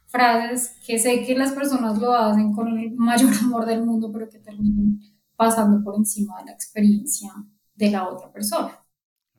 [0.08, 4.30] frases que sé que las personas lo hacen con el mayor amor del mundo, pero
[4.30, 5.00] que terminan
[5.36, 7.32] pasando por encima de la experiencia
[7.76, 8.78] de la otra persona.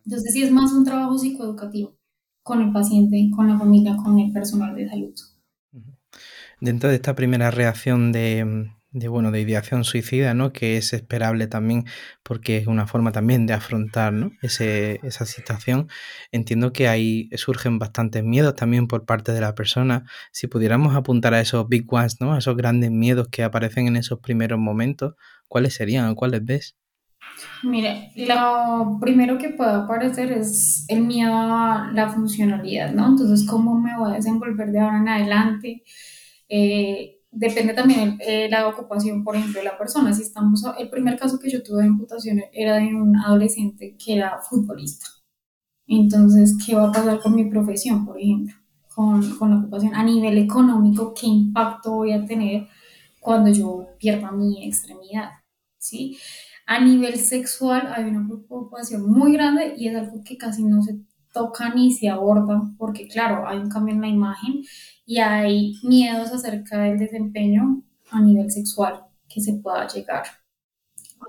[0.04, 1.99] Entonces, sí es más un trabajo psicoeducativo
[2.42, 5.14] con el paciente, con la familia, con el personal de salud.
[6.60, 10.52] Dentro de esta primera reacción de, de, bueno, de ideación suicida, ¿no?
[10.52, 11.84] Que es esperable también
[12.22, 14.32] porque es una forma también de afrontar, ¿no?
[14.42, 15.88] Ese, esa situación.
[16.32, 20.04] Entiendo que ahí surgen bastantes miedos también por parte de la persona.
[20.32, 22.34] Si pudiéramos apuntar a esos big ones, ¿no?
[22.34, 25.14] A esos grandes miedos que aparecen en esos primeros momentos,
[25.48, 26.14] ¿cuáles serían?
[26.14, 26.76] ¿Cuáles ves?
[27.62, 33.08] Mire, lo primero que puede aparecer es el miedo a la funcionalidad, ¿no?
[33.08, 35.82] Entonces, ¿cómo me voy a desenvolver de ahora en adelante?
[36.48, 40.12] Eh, depende también eh, la ocupación, por ejemplo, de la persona.
[40.12, 44.16] Si estamos, el primer caso que yo tuve de imputación era de un adolescente que
[44.16, 45.06] era futbolista.
[45.86, 48.54] Entonces, ¿qué va a pasar con mi profesión, por ejemplo?
[48.94, 52.66] Con, con la ocupación a nivel económico, ¿qué impacto voy a tener
[53.20, 55.30] cuando yo pierda mi extremidad?
[55.78, 56.18] ¿Sí?
[56.70, 61.00] A nivel sexual hay una preocupación muy grande y es algo que casi no se
[61.32, 64.62] toca ni se aborda porque claro, hay un cambio en la imagen
[65.04, 70.22] y hay miedos acerca del desempeño a nivel sexual que se pueda llegar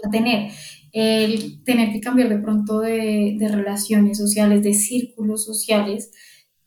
[0.05, 0.51] a tener.
[0.91, 6.11] El tener que cambiar de pronto de, relaciones sociales, de círculos sociales,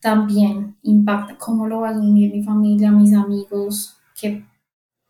[0.00, 4.44] también impacta cómo lo va a asumir mi familia, mis amigos, qué,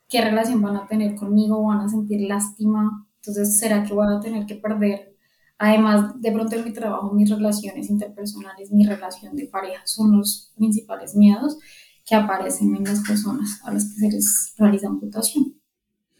[0.06, 3.06] qué relación van a tener conmigo, van a sentir lástima.
[3.26, 5.14] Entonces, ¿será que voy a tener que perder
[5.58, 10.52] Además, de pronto en mi trabajo, mis relaciones interpersonales, mi relación de pareja son los
[10.56, 11.58] principales miedos
[12.04, 15.54] que aparecen en las personas a las que se les realiza amputación.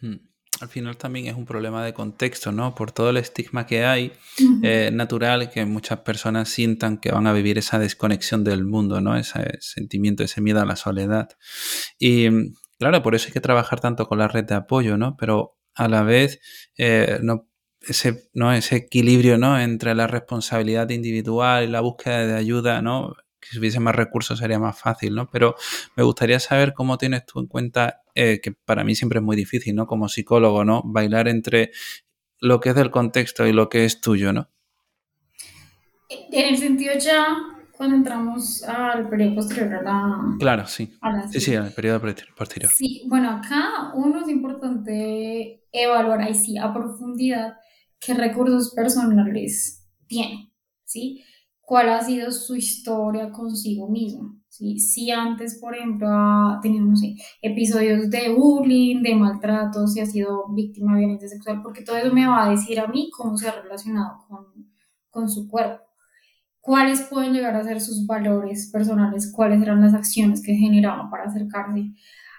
[0.00, 0.16] Hmm.
[0.60, 2.76] Al final también es un problema de contexto, ¿no?
[2.76, 4.12] Por todo el estigma que hay,
[4.62, 9.16] es natural que muchas personas sientan que van a vivir esa desconexión del mundo, ¿no?
[9.16, 11.28] Ese sentimiento, ese miedo a la soledad.
[11.98, 12.28] Y
[12.78, 15.16] claro, por eso hay que trabajar tanto con la red de apoyo, ¿no?
[15.16, 16.40] Pero a la vez
[16.76, 17.48] eh, no
[17.80, 18.52] ese, ¿no?
[18.52, 19.60] ese equilibrio ¿no?
[19.60, 23.14] entre la responsabilidad individual y la búsqueda de ayuda, ¿no?
[23.44, 25.28] que si hubiese más recursos sería más fácil, ¿no?
[25.30, 25.54] Pero
[25.96, 29.36] me gustaría saber cómo tienes tú en cuenta, eh, que para mí siempre es muy
[29.36, 29.86] difícil, ¿no?
[29.86, 30.82] Como psicólogo, ¿no?
[30.82, 31.70] Bailar entre
[32.40, 34.50] lo que es del contexto y lo que es tuyo, ¿no?
[36.08, 37.36] En el sentido ya,
[37.76, 40.36] cuando entramos al periodo posterior a la...
[40.38, 40.92] Claro, sí.
[41.30, 42.00] sí, sí, al periodo
[42.36, 42.70] posterior.
[42.72, 47.54] Sí, bueno, acá uno es importante evaluar ahí sí a profundidad
[47.98, 50.52] qué recursos personales tiene,
[50.84, 51.24] ¿sí?
[51.64, 54.40] cuál ha sido su historia consigo mismo.
[54.48, 54.78] ¿sí?
[54.78, 60.06] Si antes, por ejemplo, ha tenido, no sé, episodios de bullying, de maltrato, si ha
[60.06, 63.36] sido víctima de violencia sexual, porque todo eso me va a decir a mí cómo
[63.36, 64.46] se ha relacionado con,
[65.10, 65.82] con su cuerpo.
[66.64, 69.30] ¿Cuáles pueden llegar a ser sus valores personales?
[69.30, 71.92] ¿Cuáles eran las acciones que generaban para acercarse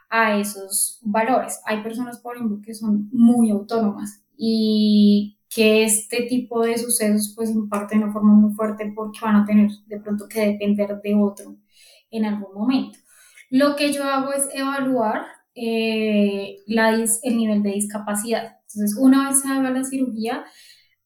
[0.09, 1.61] a esos valores?
[1.63, 7.51] Hay personas, por ejemplo, que son muy autónomas y que este tipo de sucesos pues
[7.51, 11.13] impacten de una forma muy fuerte porque van a tener de pronto que depender de
[11.13, 11.57] otro
[12.09, 12.97] en algún momento.
[13.51, 18.57] Lo que yo hago es evaluar eh, la, el nivel de discapacidad.
[18.73, 20.45] Entonces, una vez se haga la cirugía,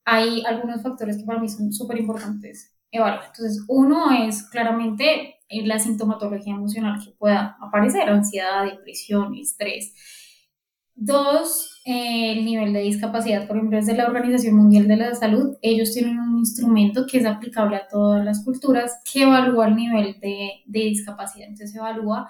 [0.06, 3.25] hay algunos factores que para mí son súper importantes evaluar.
[3.28, 9.93] Entonces, uno es claramente eh, la sintomatología emocional que pueda aparecer, ansiedad, depresión, estrés.
[10.95, 15.15] Dos, eh, el nivel de discapacidad, por ejemplo, es de la Organización Mundial de la
[15.15, 15.58] Salud.
[15.62, 20.19] Ellos tienen un instrumento que es aplicable a todas las culturas que evalúa el nivel
[20.19, 21.47] de, de discapacidad.
[21.47, 22.30] Entonces, evalúa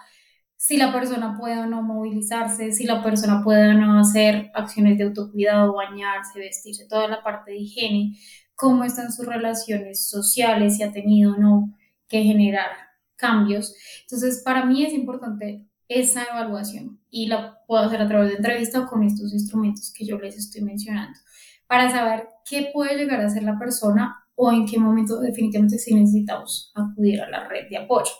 [0.59, 4.97] si la persona puede o no movilizarse, si la persona puede o no hacer acciones
[4.97, 8.17] de autocuidado, bañarse, vestirse, toda la parte de higiene,
[8.59, 11.73] cómo están sus relaciones sociales, si ha tenido o no
[12.09, 12.69] que generar
[13.15, 13.73] cambios.
[14.01, 18.81] Entonces, para mí es importante esa evaluación y la puedo hacer a través de entrevista
[18.81, 21.17] o con estos instrumentos que yo les estoy mencionando
[21.67, 25.95] para saber qué puede llegar a ser la persona o en qué momento definitivamente sí
[25.95, 28.11] necesitamos acudir a la red de apoyo.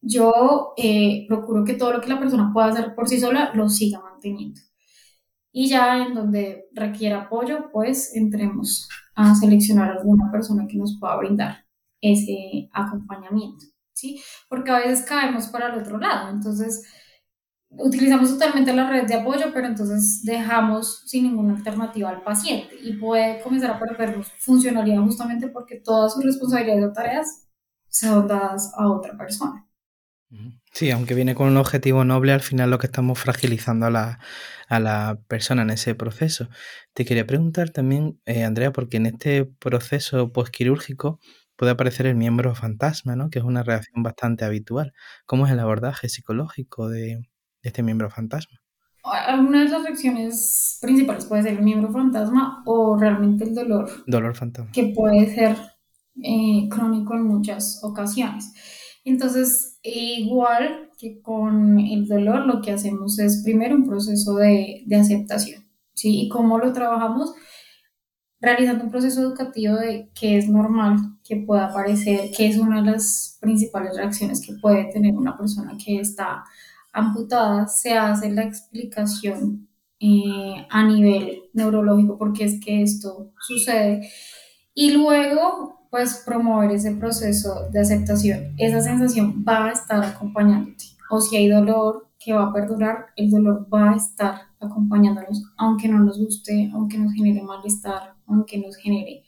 [0.00, 3.68] Yo eh, procuro que todo lo que la persona pueda hacer por sí sola lo
[3.68, 4.60] siga manteniendo.
[5.52, 11.16] Y ya en donde requiera apoyo, pues entremos a seleccionar alguna persona que nos pueda
[11.16, 11.64] brindar
[12.00, 13.64] ese acompañamiento.
[13.92, 14.20] ¿sí?
[14.48, 16.86] Porque a veces caemos para el otro lado, entonces
[17.70, 22.94] utilizamos totalmente la red de apoyo, pero entonces dejamos sin ninguna alternativa al paciente y
[22.94, 27.48] puede comenzar a perder funcionalidad justamente porque todas sus responsabilidades o tareas
[27.88, 29.67] son dadas a otra persona.
[30.72, 34.20] Sí, aunque viene con un objetivo noble, al final lo que estamos fragilizando a la,
[34.68, 36.48] a la persona en ese proceso.
[36.92, 41.18] Te quería preguntar también, eh, Andrea, porque en este proceso postquirúrgico
[41.56, 43.30] puede aparecer el miembro fantasma, ¿no?
[43.30, 44.92] Que es una reacción bastante habitual.
[45.26, 47.22] ¿Cómo es el abordaje psicológico de,
[47.62, 48.60] este miembro fantasma?
[49.02, 53.90] Alguna de las reacciones principales puede ser el miembro fantasma o realmente el dolor.
[54.06, 54.70] Dolor fantasma.
[54.72, 55.56] Que puede ser
[56.22, 58.52] eh, crónico en muchas ocasiones.
[59.08, 64.96] Entonces, igual que con el dolor, lo que hacemos es primero un proceso de, de
[64.96, 65.64] aceptación.
[65.94, 66.22] ¿sí?
[66.22, 67.34] ¿Y cómo lo trabajamos?
[68.40, 72.92] realizando un proceso educativo de que es normal que pueda aparecer, que es una de
[72.92, 76.44] las principales reacciones que puede tener una persona que está
[76.92, 79.68] amputada, se hace la explicación
[80.00, 84.08] eh, a nivel neurológico porque es que esto sucede
[84.72, 88.54] y luego pues promover ese proceso de aceptación.
[88.58, 93.30] Esa sensación va a estar acompañándote o si hay dolor que va a perdurar, el
[93.30, 98.76] dolor va a estar acompañándonos, aunque no nos guste, aunque nos genere malestar, aunque nos
[98.76, 99.22] genere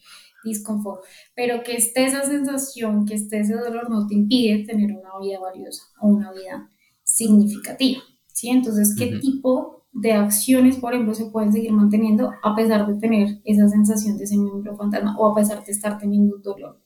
[0.44, 1.02] disconfort,
[1.34, 5.38] pero que esté esa sensación, que esté ese dolor no te impide tener una vida
[5.38, 6.70] valiosa o una vida
[7.02, 8.48] significativa, ¿sí?
[8.48, 13.40] Entonces, ¿qué tipo de acciones, por ejemplo, se pueden seguir manteniendo a pesar de tener
[13.44, 16.80] esa sensación de ese miembro fantasma o a pesar de estar teniendo un dolor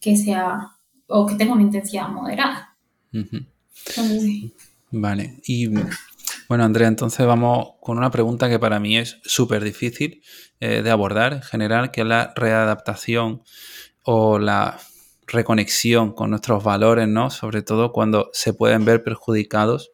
[0.00, 0.76] que sea
[1.08, 2.76] o que tenga una intensidad moderada?
[4.90, 5.68] Vale, y
[6.48, 10.22] bueno, Andrea, entonces vamos con una pregunta que para mí es súper difícil
[10.60, 13.42] eh, de abordar en general, que es la readaptación
[14.04, 14.78] o la
[15.26, 17.30] reconexión con nuestros valores, ¿no?
[17.30, 19.90] Sobre todo cuando se pueden ver perjudicados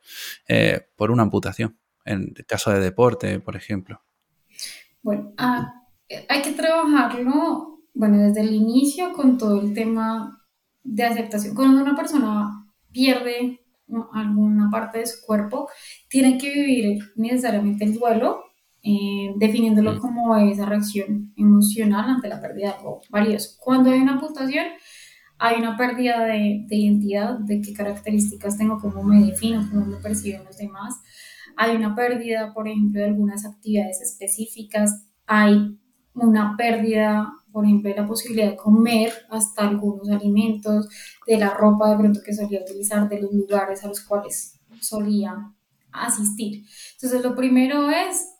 [0.46, 4.00] eh, por una amputación, en el caso de deporte, por ejemplo.
[5.02, 5.72] Bueno, ah,
[6.28, 10.38] hay que trabajarlo, bueno, desde el inicio con todo el tema
[10.82, 11.54] de aceptación.
[11.54, 13.60] Cuando una persona pierde
[14.12, 15.68] alguna parte de su cuerpo,
[16.08, 18.44] tiene que vivir necesariamente el duelo,
[18.82, 19.98] eh, definiéndolo mm.
[19.98, 23.56] como esa reacción emocional ante la pérdida de algo valioso.
[23.60, 24.66] Cuando hay una amputación,
[25.38, 29.96] hay una pérdida de, de, identidad, de qué características tengo, cómo me defino, cómo me
[29.96, 31.00] perciben los demás.
[31.56, 35.06] Hay una pérdida, por ejemplo, de algunas actividades específicas.
[35.26, 35.78] Hay
[36.14, 40.88] una pérdida por ejemplo, de la posibilidad de comer hasta algunos alimentos,
[41.26, 45.52] de la ropa de pronto que solía utilizar, de los lugares a los cuales solía
[45.92, 46.64] asistir.
[46.94, 48.30] Entonces, lo primero es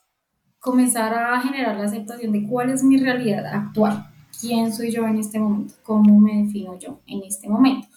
[0.58, 4.06] comenzar a generar la aceptación de cuál es mi realidad actual,
[4.40, 7.88] quién soy yo en este momento, cómo me defino yo en este momento.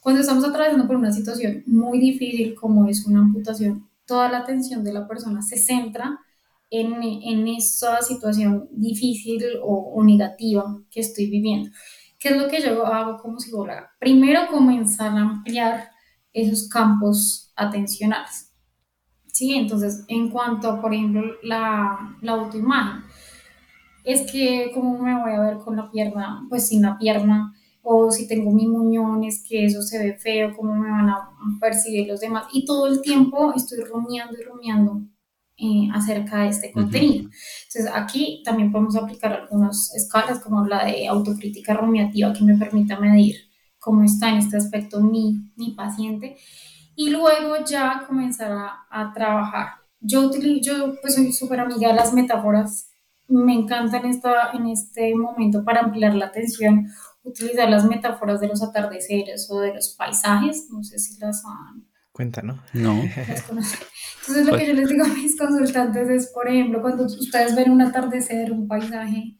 [0.00, 4.84] Cuando estamos atravesando por una situación muy difícil como es una amputación, toda la atención
[4.84, 6.18] de la persona se centra
[6.70, 11.70] en, en esa situación difícil o, negativa que estoy viviendo.
[12.18, 13.90] ¿Qué es lo que yo hago como psicóloga?
[13.98, 15.90] Primero, comenzar a ampliar
[16.32, 18.52] esos campos atencionales.
[19.26, 23.04] Sí, entonces, en cuanto por ejemplo, la, la autoimagen,
[24.04, 27.54] es que cómo me voy a ver con la pierna, pues sin la pierna,
[27.84, 31.30] o si tengo mis muñones, que eso se ve feo, cómo me van a
[31.60, 32.46] percibir los demás.
[32.52, 35.02] Y todo el tiempo estoy rumiando y rumiando
[35.58, 37.28] eh, acerca de este contenido.
[37.66, 42.98] Entonces aquí también podemos aplicar algunas escalas como la de autocrítica rumiativa que me permita
[42.98, 43.36] medir
[43.78, 46.36] cómo está en este aspecto mi, mi paciente
[46.96, 49.68] y luego ya comenzar a, a trabajar.
[50.00, 50.30] Yo,
[50.62, 52.90] yo pues soy súper amiga de las metáforas,
[53.28, 56.88] me encantan esta, en este momento para ampliar la atención
[57.24, 61.84] utilizar las metáforas de los atardeceres o de los paisajes, no sé si las han...
[62.12, 62.60] Cuéntanos.
[62.72, 62.92] No.
[63.02, 67.56] Entonces lo que pues yo les digo a mis consultantes es, por ejemplo, cuando ustedes
[67.56, 69.36] ven un atardecer, un paisaje,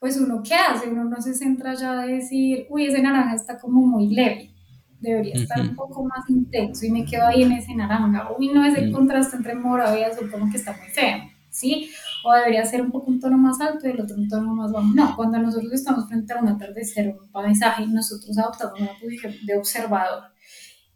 [0.00, 3.58] pues uno qué hace, uno no se centra ya a decir, uy, ese naranja está
[3.58, 4.54] como muy leve,
[5.00, 8.64] debería estar un poco más intenso y me quedo ahí en ese naranja, uy, no,
[8.64, 11.18] ese contraste entre morado y azul como que está muy feo,
[11.50, 11.90] ¿sí?
[12.24, 14.72] O debería ser un poco un tono más alto y el otro un tono más
[14.72, 14.86] bajo.
[14.94, 19.58] No, cuando nosotros estamos frente a un atardecer un paisaje, nosotros adoptamos una posición de
[19.58, 20.22] observador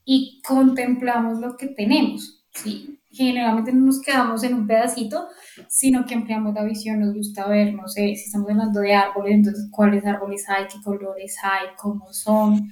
[0.04, 2.98] y contemplamos lo que tenemos, ¿sí?
[3.10, 5.26] generalmente no nos quedamos en un pedacito,
[5.68, 9.34] sino que ampliamos la visión, nos gusta ver, no sé, si estamos hablando de árboles,
[9.34, 12.70] entonces cuáles árboles hay, qué colores hay, cómo son,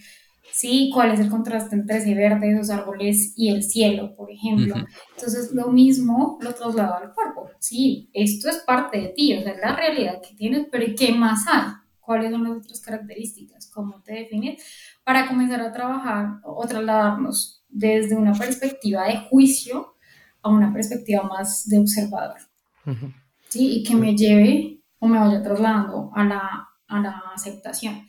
[0.56, 4.30] sí, cuál es el contraste entre ese verde de esos árboles y el cielo, por
[4.30, 4.74] ejemplo.
[5.14, 9.52] Entonces lo mismo lo traslado al cuerpo, sí, esto es parte de ti, o sea,
[9.52, 11.72] es la realidad que tienes, pero ¿qué más hay?
[12.00, 13.70] ¿Cuáles son las otras características?
[13.70, 14.62] ¿Cómo te defines?
[15.04, 19.96] Para comenzar a trabajar o trasladarnos desde una perspectiva de juicio
[20.40, 22.38] a una perspectiva más de observador.
[23.48, 23.80] ¿sí?
[23.80, 28.06] Y que me lleve o me vaya trasladando a la, a la aceptación.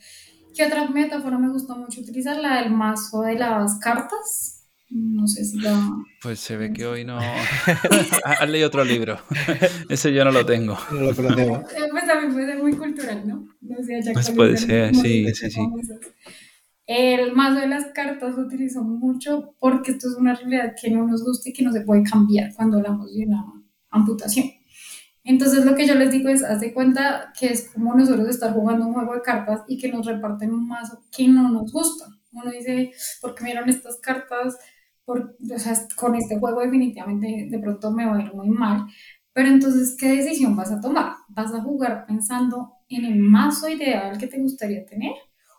[0.58, 2.36] ¿Qué otra metáfora me gusta mucho utilizar?
[2.36, 4.66] La del mazo de las cartas.
[4.90, 5.72] No sé si la...
[6.20, 7.16] Pues se ve que hoy no...
[8.24, 9.18] Has leído otro libro.
[9.88, 10.76] Ese yo no lo tengo.
[10.90, 11.60] No lo conocemos.
[11.76, 13.46] Eh, pues también puede ser muy cultural, ¿no?
[13.60, 15.60] No sé, ya pues puede ser, sí, sí, sí.
[16.88, 21.06] El mazo de las cartas lo utilizo mucho porque esto es una realidad que no
[21.06, 23.44] nos gusta y que no se puede cambiar cuando hablamos de una
[23.90, 24.50] amputación.
[25.24, 28.52] Entonces lo que yo les digo es, haz de cuenta que es como nosotros estar
[28.52, 32.06] jugando un juego de cartas y que nos reparten un mazo que no nos gusta.
[32.32, 34.56] Uno dice, ¿por qué miran estas cartas?
[35.04, 38.86] Por, o sea, con este juego definitivamente de pronto me va a ir muy mal.
[39.32, 41.12] Pero entonces, ¿qué decisión vas a tomar?
[41.28, 45.12] ¿Vas a jugar pensando en el mazo ideal que te gustaría tener?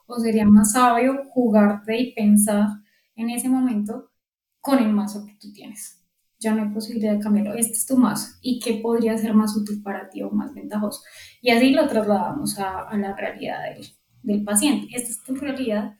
[0.09, 2.67] o sería más sabio jugarte y pensar
[3.15, 4.11] en ese momento
[4.59, 5.98] con el mazo que tú tienes.
[6.39, 7.53] Ya no hay posibilidad de cambiarlo.
[7.53, 11.01] Este es tu mazo y qué podría ser más útil para ti o más ventajoso.
[11.41, 13.87] Y así lo trasladamos a, la realidad del,
[14.23, 14.87] del, paciente.
[14.95, 15.97] Esta es tu realidad.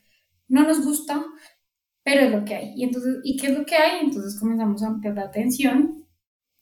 [0.48, 1.22] No nos gusta,
[2.02, 2.72] pero es lo que hay.
[2.74, 4.04] Y entonces, ¿y qué es lo que hay?
[4.04, 6.06] Entonces comenzamos a ampliar la atención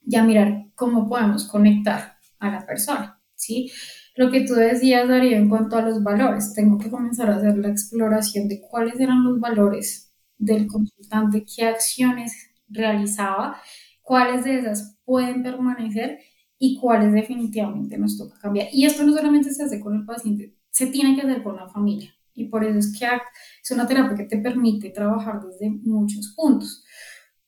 [0.05, 3.71] y a mirar cómo podemos conectar a la persona, ¿sí?
[4.17, 7.57] Lo que tú decías, Darío, en cuanto a los valores, tengo que comenzar a hacer
[7.59, 13.61] la exploración de cuáles eran los valores del consultante, qué acciones realizaba,
[14.03, 16.19] cuáles de esas pueden permanecer
[16.59, 18.69] y cuáles definitivamente nos toca cambiar.
[18.73, 21.69] Y esto no solamente se hace con el paciente, se tiene que hacer con la
[21.69, 22.15] familia.
[22.35, 26.85] Y por eso es que es una terapia que te permite trabajar desde muchos puntos.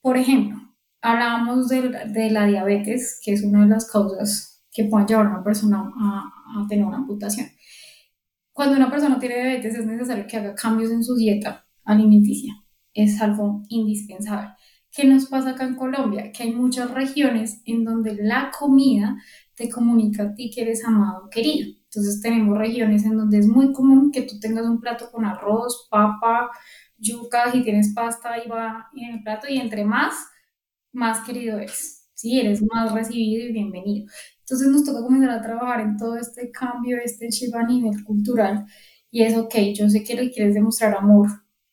[0.01, 0.59] Por ejemplo,
[1.01, 5.31] hablábamos de, de la diabetes, que es una de las causas que puedan llevar a
[5.31, 7.49] una persona a, a tener una amputación.
[8.53, 12.53] Cuando una persona tiene diabetes es necesario que haga cambios en su dieta alimenticia.
[12.93, 14.51] Es algo indispensable.
[14.93, 16.33] ¿Qué nos pasa acá en Colombia?
[16.33, 19.17] Que hay muchas regiones en donde la comida
[19.55, 21.69] te comunica a ti que eres amado o querido.
[21.85, 25.89] Entonces tenemos regiones en donde es muy común que tú tengas un plato con arroz,
[25.91, 26.51] papa,
[26.99, 30.15] yuca, y tienes pasta, ahí va en el plato y entre más,
[30.93, 32.09] más querido eres.
[32.15, 34.11] Sí, eres más recibido y bienvenido.
[34.41, 38.67] Entonces nos toca comenzar a trabajar en todo este cambio, este chip a nivel cultural.
[39.11, 41.29] Y es ok, yo sé que le quieres demostrar amor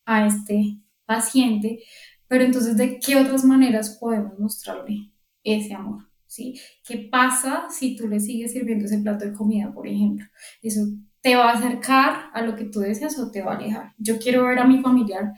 [0.05, 1.79] a este paciente,
[2.27, 5.11] pero entonces ¿de qué otras maneras podemos mostrarle
[5.43, 6.03] ese amor?
[6.25, 6.59] ¿Sí?
[6.85, 10.25] ¿Qué pasa si tú le sigues sirviendo ese plato de comida, por ejemplo?
[10.61, 10.81] Eso
[11.21, 13.93] te va a acercar a lo que tú deseas o te va a alejar.
[13.97, 15.33] Yo quiero ver a mi familiar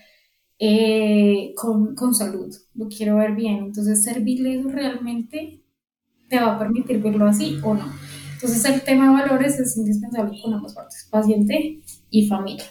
[0.58, 3.66] eh, con, con, salud, lo quiero ver bien.
[3.66, 5.64] Entonces, servirle eso realmente
[6.28, 7.86] te va a permitir verlo así o no.
[8.42, 12.64] Entonces el tema de valores es indispensable con ambas partes, paciente y familia.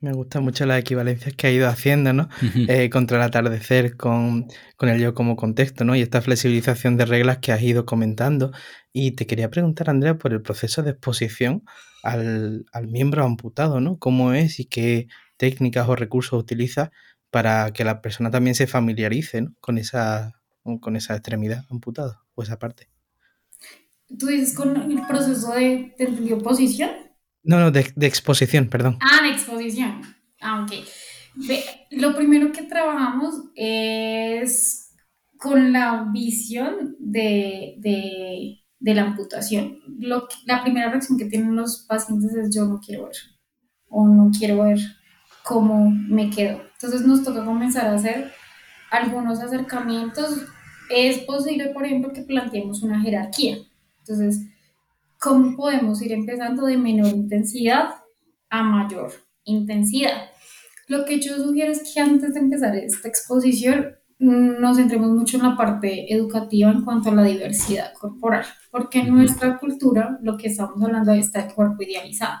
[0.00, 2.28] Me gustan mucho las equivalencias que ha ido haciendo, ¿no?
[2.68, 5.96] Eh, contra el atardecer con, con, el yo como contexto, ¿no?
[5.96, 8.52] Y esta flexibilización de reglas que has ido comentando.
[8.92, 11.64] Y te quería preguntar, Andrea, por el proceso de exposición
[12.02, 13.98] al, al miembro amputado, ¿no?
[13.98, 16.90] ¿Cómo es y qué técnicas o recursos utiliza
[17.30, 19.54] para que la persona también se familiarice ¿no?
[19.60, 20.40] con, esa,
[20.80, 22.88] con esa extremidad amputada o esa parte?
[24.18, 27.05] ¿Tú dices con el proceso de, de oposición?
[27.46, 28.98] No, no, de, de, exposición, perdón.
[29.00, 30.02] Ah, de exposición.
[30.40, 30.72] Ah, ok.
[31.92, 34.92] lo primero que trabajamos es
[35.38, 39.78] con la visión de, de, la amputación.
[39.98, 43.16] Lo, la primera reacción que tienen los pacientes es yo no quiero ver
[43.88, 44.78] o no quiero ver
[45.44, 46.60] cómo me quedo.
[46.72, 48.32] Entonces nos toca comenzar a hacer
[48.90, 50.42] algunos acercamientos.
[50.90, 53.58] Es posible, por ejemplo, que planteemos una jerarquía.
[54.00, 54.46] Entonces,
[55.18, 57.90] ¿cómo podemos ir empezando de menor intensidad
[58.50, 59.12] a mayor
[59.44, 60.30] intensidad?
[60.88, 65.42] Lo que yo sugiero es que antes de empezar esta exposición nos centremos mucho en
[65.42, 70.48] la parte educativa en cuanto a la diversidad corporal, porque en nuestra cultura lo que
[70.48, 72.38] estamos hablando está el cuerpo idealizado.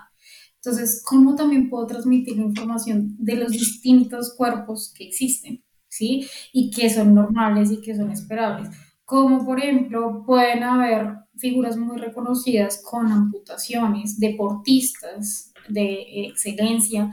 [0.54, 6.26] Entonces, ¿cómo también puedo transmitir información de los distintos cuerpos que existen, ¿sí?
[6.52, 8.70] Y que son normales y que son esperables?
[9.04, 17.10] Como por ejemplo, pueden haber figuras muy reconocidas con amputaciones, deportistas de excelencia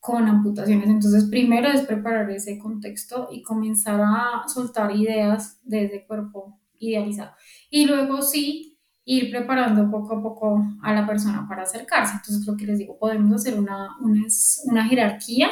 [0.00, 0.88] con amputaciones.
[0.88, 7.32] Entonces, primero es preparar ese contexto y comenzar a soltar ideas de ese cuerpo idealizado.
[7.70, 12.14] Y luego sí, ir preparando poco a poco a la persona para acercarse.
[12.16, 14.24] Entonces, lo que les digo, podemos hacer una, una,
[14.64, 15.48] una jerarquía.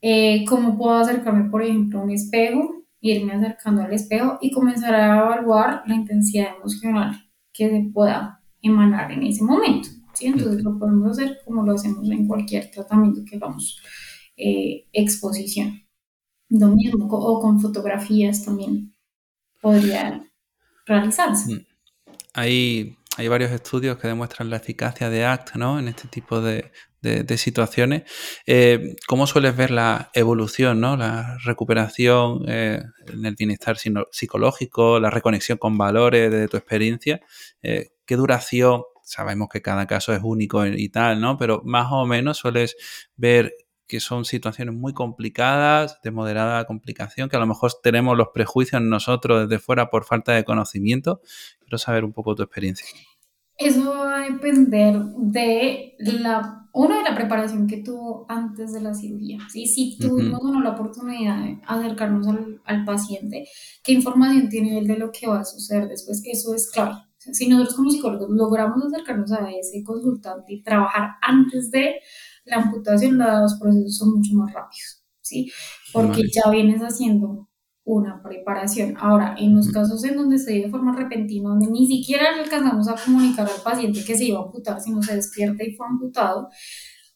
[0.00, 2.77] Eh, ¿Cómo puedo acercarme, por ejemplo, a un espejo?
[3.00, 9.12] Irme acercando al espejo y comenzar a evaluar la intensidad emocional que se pueda emanar
[9.12, 9.88] en ese momento.
[10.14, 10.26] ¿sí?
[10.26, 13.80] Entonces lo podemos hacer como lo hacemos en cualquier tratamiento que hagamos,
[14.36, 15.82] eh, exposición.
[16.48, 18.94] Lo mismo, o con fotografías también
[19.60, 20.24] podría
[20.86, 21.54] realizarse.
[21.54, 21.66] Mm.
[22.34, 25.80] Hay, hay varios estudios que demuestran la eficacia de ACT ¿no?
[25.80, 26.70] en este tipo de,
[27.36, 28.04] situaciones.
[28.46, 30.96] Eh, ¿Cómo sueles ver la evolución, ¿no?
[30.96, 33.76] la recuperación eh, en el bienestar
[34.12, 37.20] psicológico, la reconexión con valores de tu experiencia?
[37.60, 38.82] Eh, ¿Qué duración?
[39.02, 41.38] Sabemos que cada caso es único y tal, ¿no?
[41.38, 42.76] Pero más o menos sueles
[43.16, 43.52] ver
[43.88, 48.82] que son situaciones muy complicadas, de moderada complicación, que a lo mejor tenemos los prejuicios
[48.82, 51.20] nosotros desde fuera por falta de conocimiento.
[51.60, 52.86] Quiero saber un poco tu experiencia.
[53.58, 58.94] Eso va a depender de la, uno, de la preparación que tuvo antes de la
[58.94, 59.38] cirugía.
[59.50, 59.66] ¿sí?
[59.66, 63.48] Si tuvimos uh la oportunidad de acercarnos al, al, paciente,
[63.82, 66.94] qué información tiene él de lo que va a suceder después, eso es clave.
[67.18, 71.96] si nosotros como psicólogos logramos acercarnos a ese consultante y trabajar antes de
[72.44, 75.50] la amputación, los procesos son mucho más rápidos, ¿sí?
[75.92, 77.47] Porque ya vienes haciendo
[77.88, 78.96] una preparación.
[78.98, 82.86] Ahora, en los casos en donde se dio de forma repentina, donde ni siquiera alcanzamos
[82.86, 86.48] a comunicar al paciente que se iba a amputar, sino se despierta y fue amputado,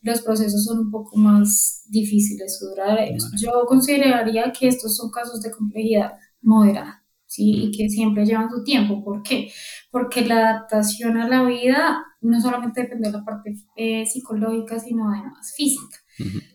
[0.00, 3.30] los procesos son un poco más difíciles o duraderos.
[3.38, 7.64] Yo consideraría que estos son casos de complejidad moderada, ¿sí?
[7.64, 9.04] Y que siempre llevan su tiempo.
[9.04, 9.52] ¿Por qué?
[9.90, 15.10] Porque la adaptación a la vida no solamente depende de la parte eh, psicológica, sino
[15.10, 15.98] además física.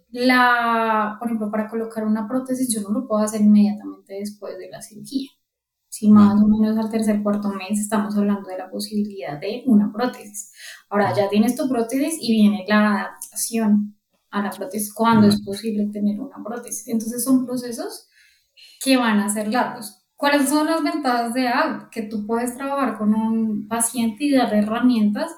[0.09, 4.69] La, por ejemplo, para colocar una prótesis yo no lo puedo hacer inmediatamente después de
[4.69, 5.29] la cirugía.
[5.89, 9.91] Si más o menos al tercer, cuarto mes estamos hablando de la posibilidad de una
[9.91, 10.51] prótesis.
[10.89, 13.97] Ahora ya tienes tu prótesis y viene la adaptación
[14.29, 16.87] a la prótesis, cuando es posible tener una prótesis.
[16.87, 18.07] Entonces son procesos
[18.83, 20.03] que van a ser largos.
[20.15, 21.89] ¿Cuáles son las ventajas de ACT?
[21.91, 25.31] Que tú puedes trabajar con un paciente y darle herramientas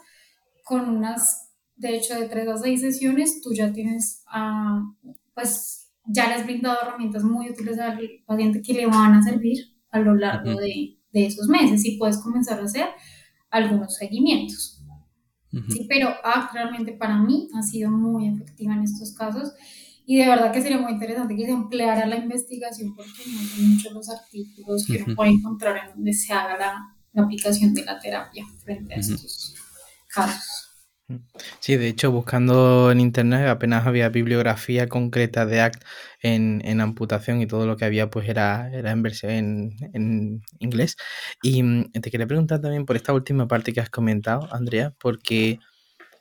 [0.64, 1.49] con unas
[1.80, 4.84] de hecho, de tres a seis sesiones, tú ya tienes, ah,
[5.34, 9.58] pues, ya le has brindado herramientas muy útiles al paciente que le van a servir
[9.90, 12.88] a lo largo de, de, esos meses y puedes comenzar a hacer
[13.50, 14.84] algunos seguimientos.
[15.70, 19.52] Sí, pero ah, realmente para mí ha sido muy efectiva en estos casos
[20.06, 23.72] y de verdad que sería muy interesante que se empleara la investigación porque no son
[23.72, 27.84] muchos los artículos que uno puede encontrar en donde se haga la, la aplicación de
[27.84, 29.56] la terapia frente a estos
[30.08, 30.49] casos.
[31.60, 35.84] Sí, de hecho, buscando en internet apenas había bibliografía concreta de ACT
[36.22, 40.98] en, amputación y todo lo que había pues era, era en versión en, inglés.
[41.42, 45.60] Y mm, te quería preguntar también por esta última parte que has comentado, Andrea, porque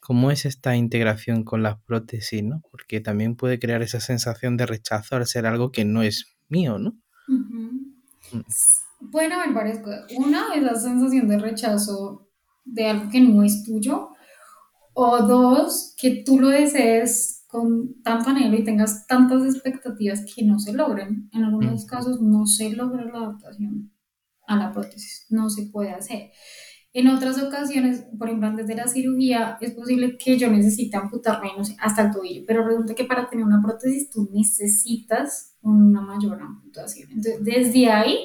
[0.00, 2.62] cómo es esta integración con las prótesis, ¿no?
[2.70, 6.78] Porque también puede crear esa sensación de rechazo al ser algo que no es mío,
[6.78, 6.96] ¿no?
[7.26, 7.92] Mm.
[9.12, 10.10] Pueden haber varias cosas.
[10.16, 12.30] Una es la sensación de rechazo
[12.64, 14.14] de algo que no es tuyo
[15.00, 20.58] o dos, que tú lo desees con tanto anhelo y tengas tantas expectativas que no
[20.58, 21.30] se logren.
[21.32, 23.92] En algunos casos no se logra la adaptación
[24.48, 26.32] a la prótesis, no se puede hacer.
[26.92, 31.50] En otras ocasiones, por ejemplo, antes de la cirugía, es posible que yo necesite amputarme
[31.56, 36.42] no hasta el tobillo, pero resulta que para tener una prótesis tú necesitas una mayor
[36.42, 37.08] amputación.
[37.12, 38.18] Entonces, desde ahí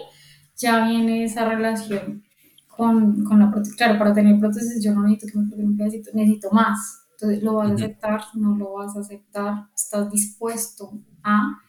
[0.55, 2.23] ya viene esa relación
[2.75, 3.75] con, con la prótesis.
[3.75, 7.07] Claro, para tener prótesis yo no necesito que me toque un pedacito, necesito más.
[7.11, 8.21] Entonces, ¿lo vas a aceptar?
[8.33, 9.67] ¿No lo vas a aceptar?
[9.75, 11.59] ¿Estás dispuesto a...?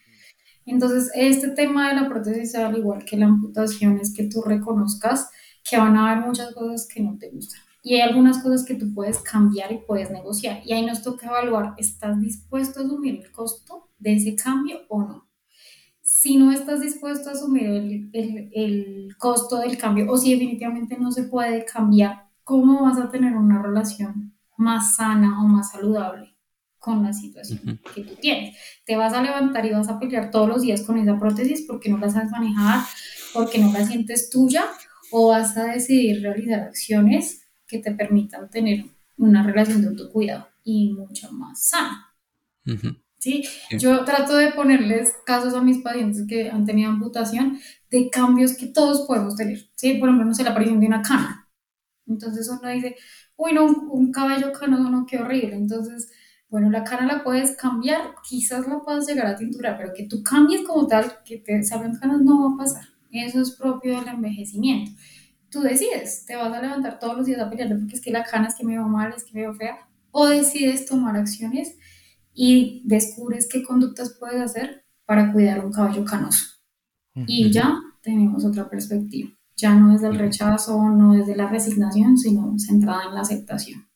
[0.66, 5.28] Entonces, este tema de la prótesis, al igual que la amputación, es que tú reconozcas
[5.62, 7.60] que van a haber muchas cosas que no te gustan.
[7.82, 10.62] Y hay algunas cosas que tú puedes cambiar y puedes negociar.
[10.64, 15.02] Y ahí nos toca evaluar, ¿estás dispuesto a asumir el costo de ese cambio o
[15.02, 15.23] no?
[16.06, 20.98] Si no estás dispuesto a asumir el, el, el costo del cambio o si definitivamente
[20.98, 26.36] no se puede cambiar, ¿cómo vas a tener una relación más sana o más saludable
[26.78, 28.54] con la situación que tú tienes?
[28.84, 31.88] Te vas a levantar y vas a pelear todos los días con esa prótesis porque
[31.88, 32.84] no la sabes manejar,
[33.32, 34.66] porque no la sientes tuya
[35.10, 38.84] o vas a decidir realizar acciones que te permitan tener
[39.16, 42.14] una relación de autocuidado y mucho más sana.
[43.24, 43.42] ¿Sí?
[43.70, 47.58] Yo trato de ponerles casos a mis pacientes que han tenido amputación
[47.90, 49.60] de cambios que todos podemos tener.
[49.76, 49.94] ¿sí?
[49.94, 51.48] Por ejemplo, no sé, la aparición de una cana.
[52.06, 52.96] Entonces uno dice,
[53.36, 55.56] uy, no, un, cabello canoso, no, qué horrible.
[55.56, 56.12] Entonces,
[56.50, 60.22] bueno, la cara la puedes cambiar, quizás la puedas llegar a tinturar, pero que tú
[60.22, 62.84] cambies como tal, que te salgan canas, no va a pasar.
[63.10, 64.90] Eso es propio del envejecimiento.
[65.48, 68.22] Tú decides, te vas a levantar todos los días a pelear porque es que la
[68.22, 69.78] cana es que me veo mal, es que me veo fea,
[70.10, 71.78] o decides tomar acciones
[72.34, 76.44] y descubres qué conductas puedes hacer para cuidar un cabello canoso.
[77.26, 79.30] Y ya tenemos otra perspectiva.
[79.56, 83.88] Ya no es del rechazo, no es de la resignación, sino centrada en la aceptación.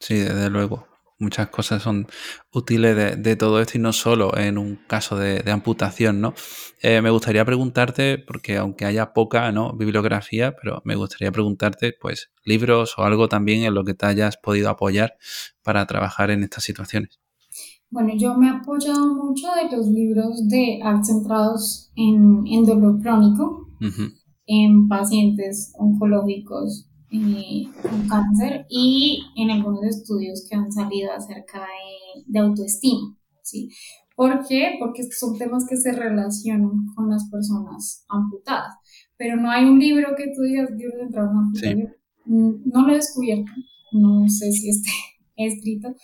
[0.00, 0.87] Sí, desde luego
[1.18, 2.06] muchas cosas son
[2.52, 6.34] útiles de, todo esto y no solo en un caso de, amputación, ¿no?
[6.82, 9.72] Eh, me gustaría preguntarte, porque aunque haya poca ¿no?
[9.74, 14.36] bibliografía, pero me gustaría preguntarte, pues, libros o algo también en lo que te hayas
[14.36, 15.16] podido apoyar
[15.62, 17.18] para trabajar en estas situaciones.
[17.90, 23.66] Bueno, yo me he apoyado mucho de los libros de centrados en, en dolor crónico,
[24.46, 32.38] en pacientes oncológicos con cáncer y en algunos estudios que han salido acerca de, de
[32.38, 33.70] autoestima, ¿sí?
[34.18, 34.74] ¿Por qué?
[34.80, 38.74] Porque son temas que se relacionan con las personas amputadas.
[39.16, 41.32] Pero no hay un libro que tú digas, libro de entrada
[42.26, 43.52] No lo he descubierto,
[43.92, 44.90] no sé si esté
[45.36, 45.94] escrito,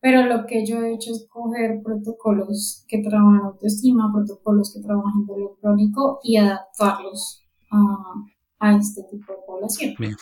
[0.00, 5.26] pero lo que yo he hecho es coger protocolos que trabajan autoestima, protocolos que trabajan
[5.26, 8.14] dolor crónico y adaptarlos a,
[8.58, 9.94] a este tipo de población.
[9.98, 10.16] Bien.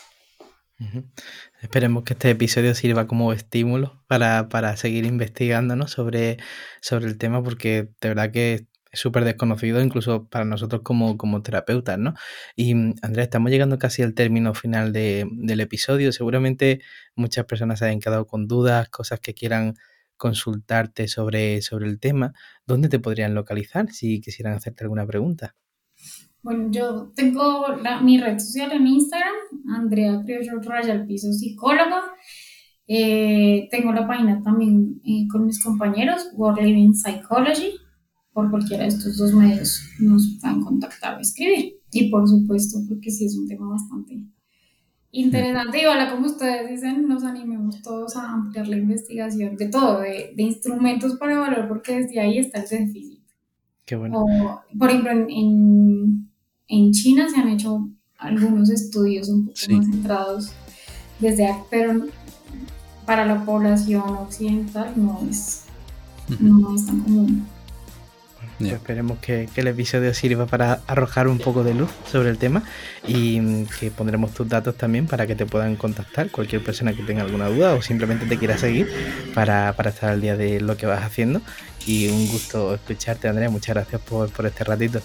[1.61, 6.39] Esperemos que este episodio sirva como estímulo para, para seguir investigando sobre,
[6.81, 11.43] sobre el tema, porque de verdad que es súper desconocido, incluso para nosotros como, como
[11.43, 12.15] terapeutas, ¿no?
[12.57, 12.73] Y
[13.03, 16.13] Andrea, estamos llegando casi al término final del episodio.
[16.13, 16.81] Seguramente
[17.15, 19.75] muchas personas se hayan quedado con dudas, cosas que quieran
[20.17, 22.35] consultarte sobre, sobre el tema.
[22.67, 25.55] ¿Dónde te podrían localizar si quisieran hacerte alguna pregunta?
[26.43, 27.67] Bueno, yo tengo
[28.03, 29.35] mi red social en Instagram,
[29.75, 31.97] Andrea Criollo Raya, piso psicólogo.
[32.87, 37.73] Eh, tengo la página también eh, con mis compañeros, World Living Psychology.
[38.33, 41.75] Por cualquiera de estos dos medios nos pueden contactar o escribir.
[41.91, 44.23] Y por supuesto, porque sí es un tema bastante
[45.11, 45.83] interesante.
[45.83, 50.33] Y ojalá, como ustedes dicen, nos animemos todos a ampliar la investigación de todo, de,
[50.37, 53.19] de instrumentos para evaluar, porque desde ahí está el déficit.
[53.85, 54.25] Qué bueno.
[54.79, 56.28] por ejemplo, en en
[56.93, 57.89] China se han hecho
[58.19, 60.53] algunos estudios un poco más centrados
[61.19, 62.07] desde pero
[63.07, 65.65] para la población occidental no es,
[66.39, 67.47] no es tan común.
[68.61, 72.63] esperemos que, el episodio sirva para arrojar un poco de luz sobre el tema
[73.07, 77.23] y que pondremos tus datos también para que te puedan contactar cualquier persona que tenga
[77.23, 78.89] alguna duda o simplemente te quiera seguir
[79.35, 81.41] para, estar al día de lo que vas haciendo.
[81.87, 83.49] Y un gusto escucharte, Andrea.
[83.49, 85.01] Muchas gracias por, por este ratito.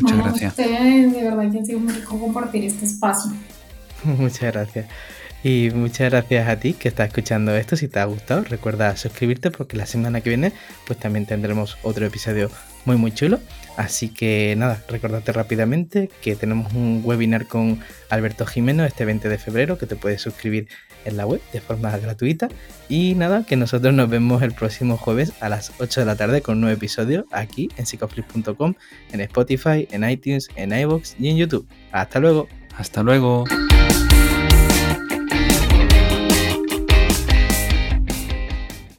[0.00, 0.58] Muchas gracias.
[0.58, 3.32] Ustedes, de verdad que ha sido muy rico compartir este espacio.
[4.04, 4.86] Muchas gracias.
[5.42, 7.74] Y muchas gracias a ti que estás escuchando esto.
[7.74, 10.52] Si te ha gustado, recuerda suscribirte porque la semana que viene
[10.86, 12.50] pues también tendremos otro episodio
[12.84, 13.40] muy muy chulo.
[13.76, 17.80] Así que nada, recordate rápidamente que tenemos un webinar con
[18.10, 20.68] Alberto Jimeno este 20 de febrero que te puedes suscribir
[21.04, 22.48] en la web de forma gratuita.
[22.88, 26.42] Y nada, que nosotros nos vemos el próximo jueves a las 8 de la tarde
[26.42, 28.74] con un nuevo episodio aquí en psicoflip.com,
[29.12, 31.66] en Spotify, en iTunes, en iVoox y en YouTube.
[31.92, 32.48] Hasta luego.
[32.76, 33.44] Hasta luego.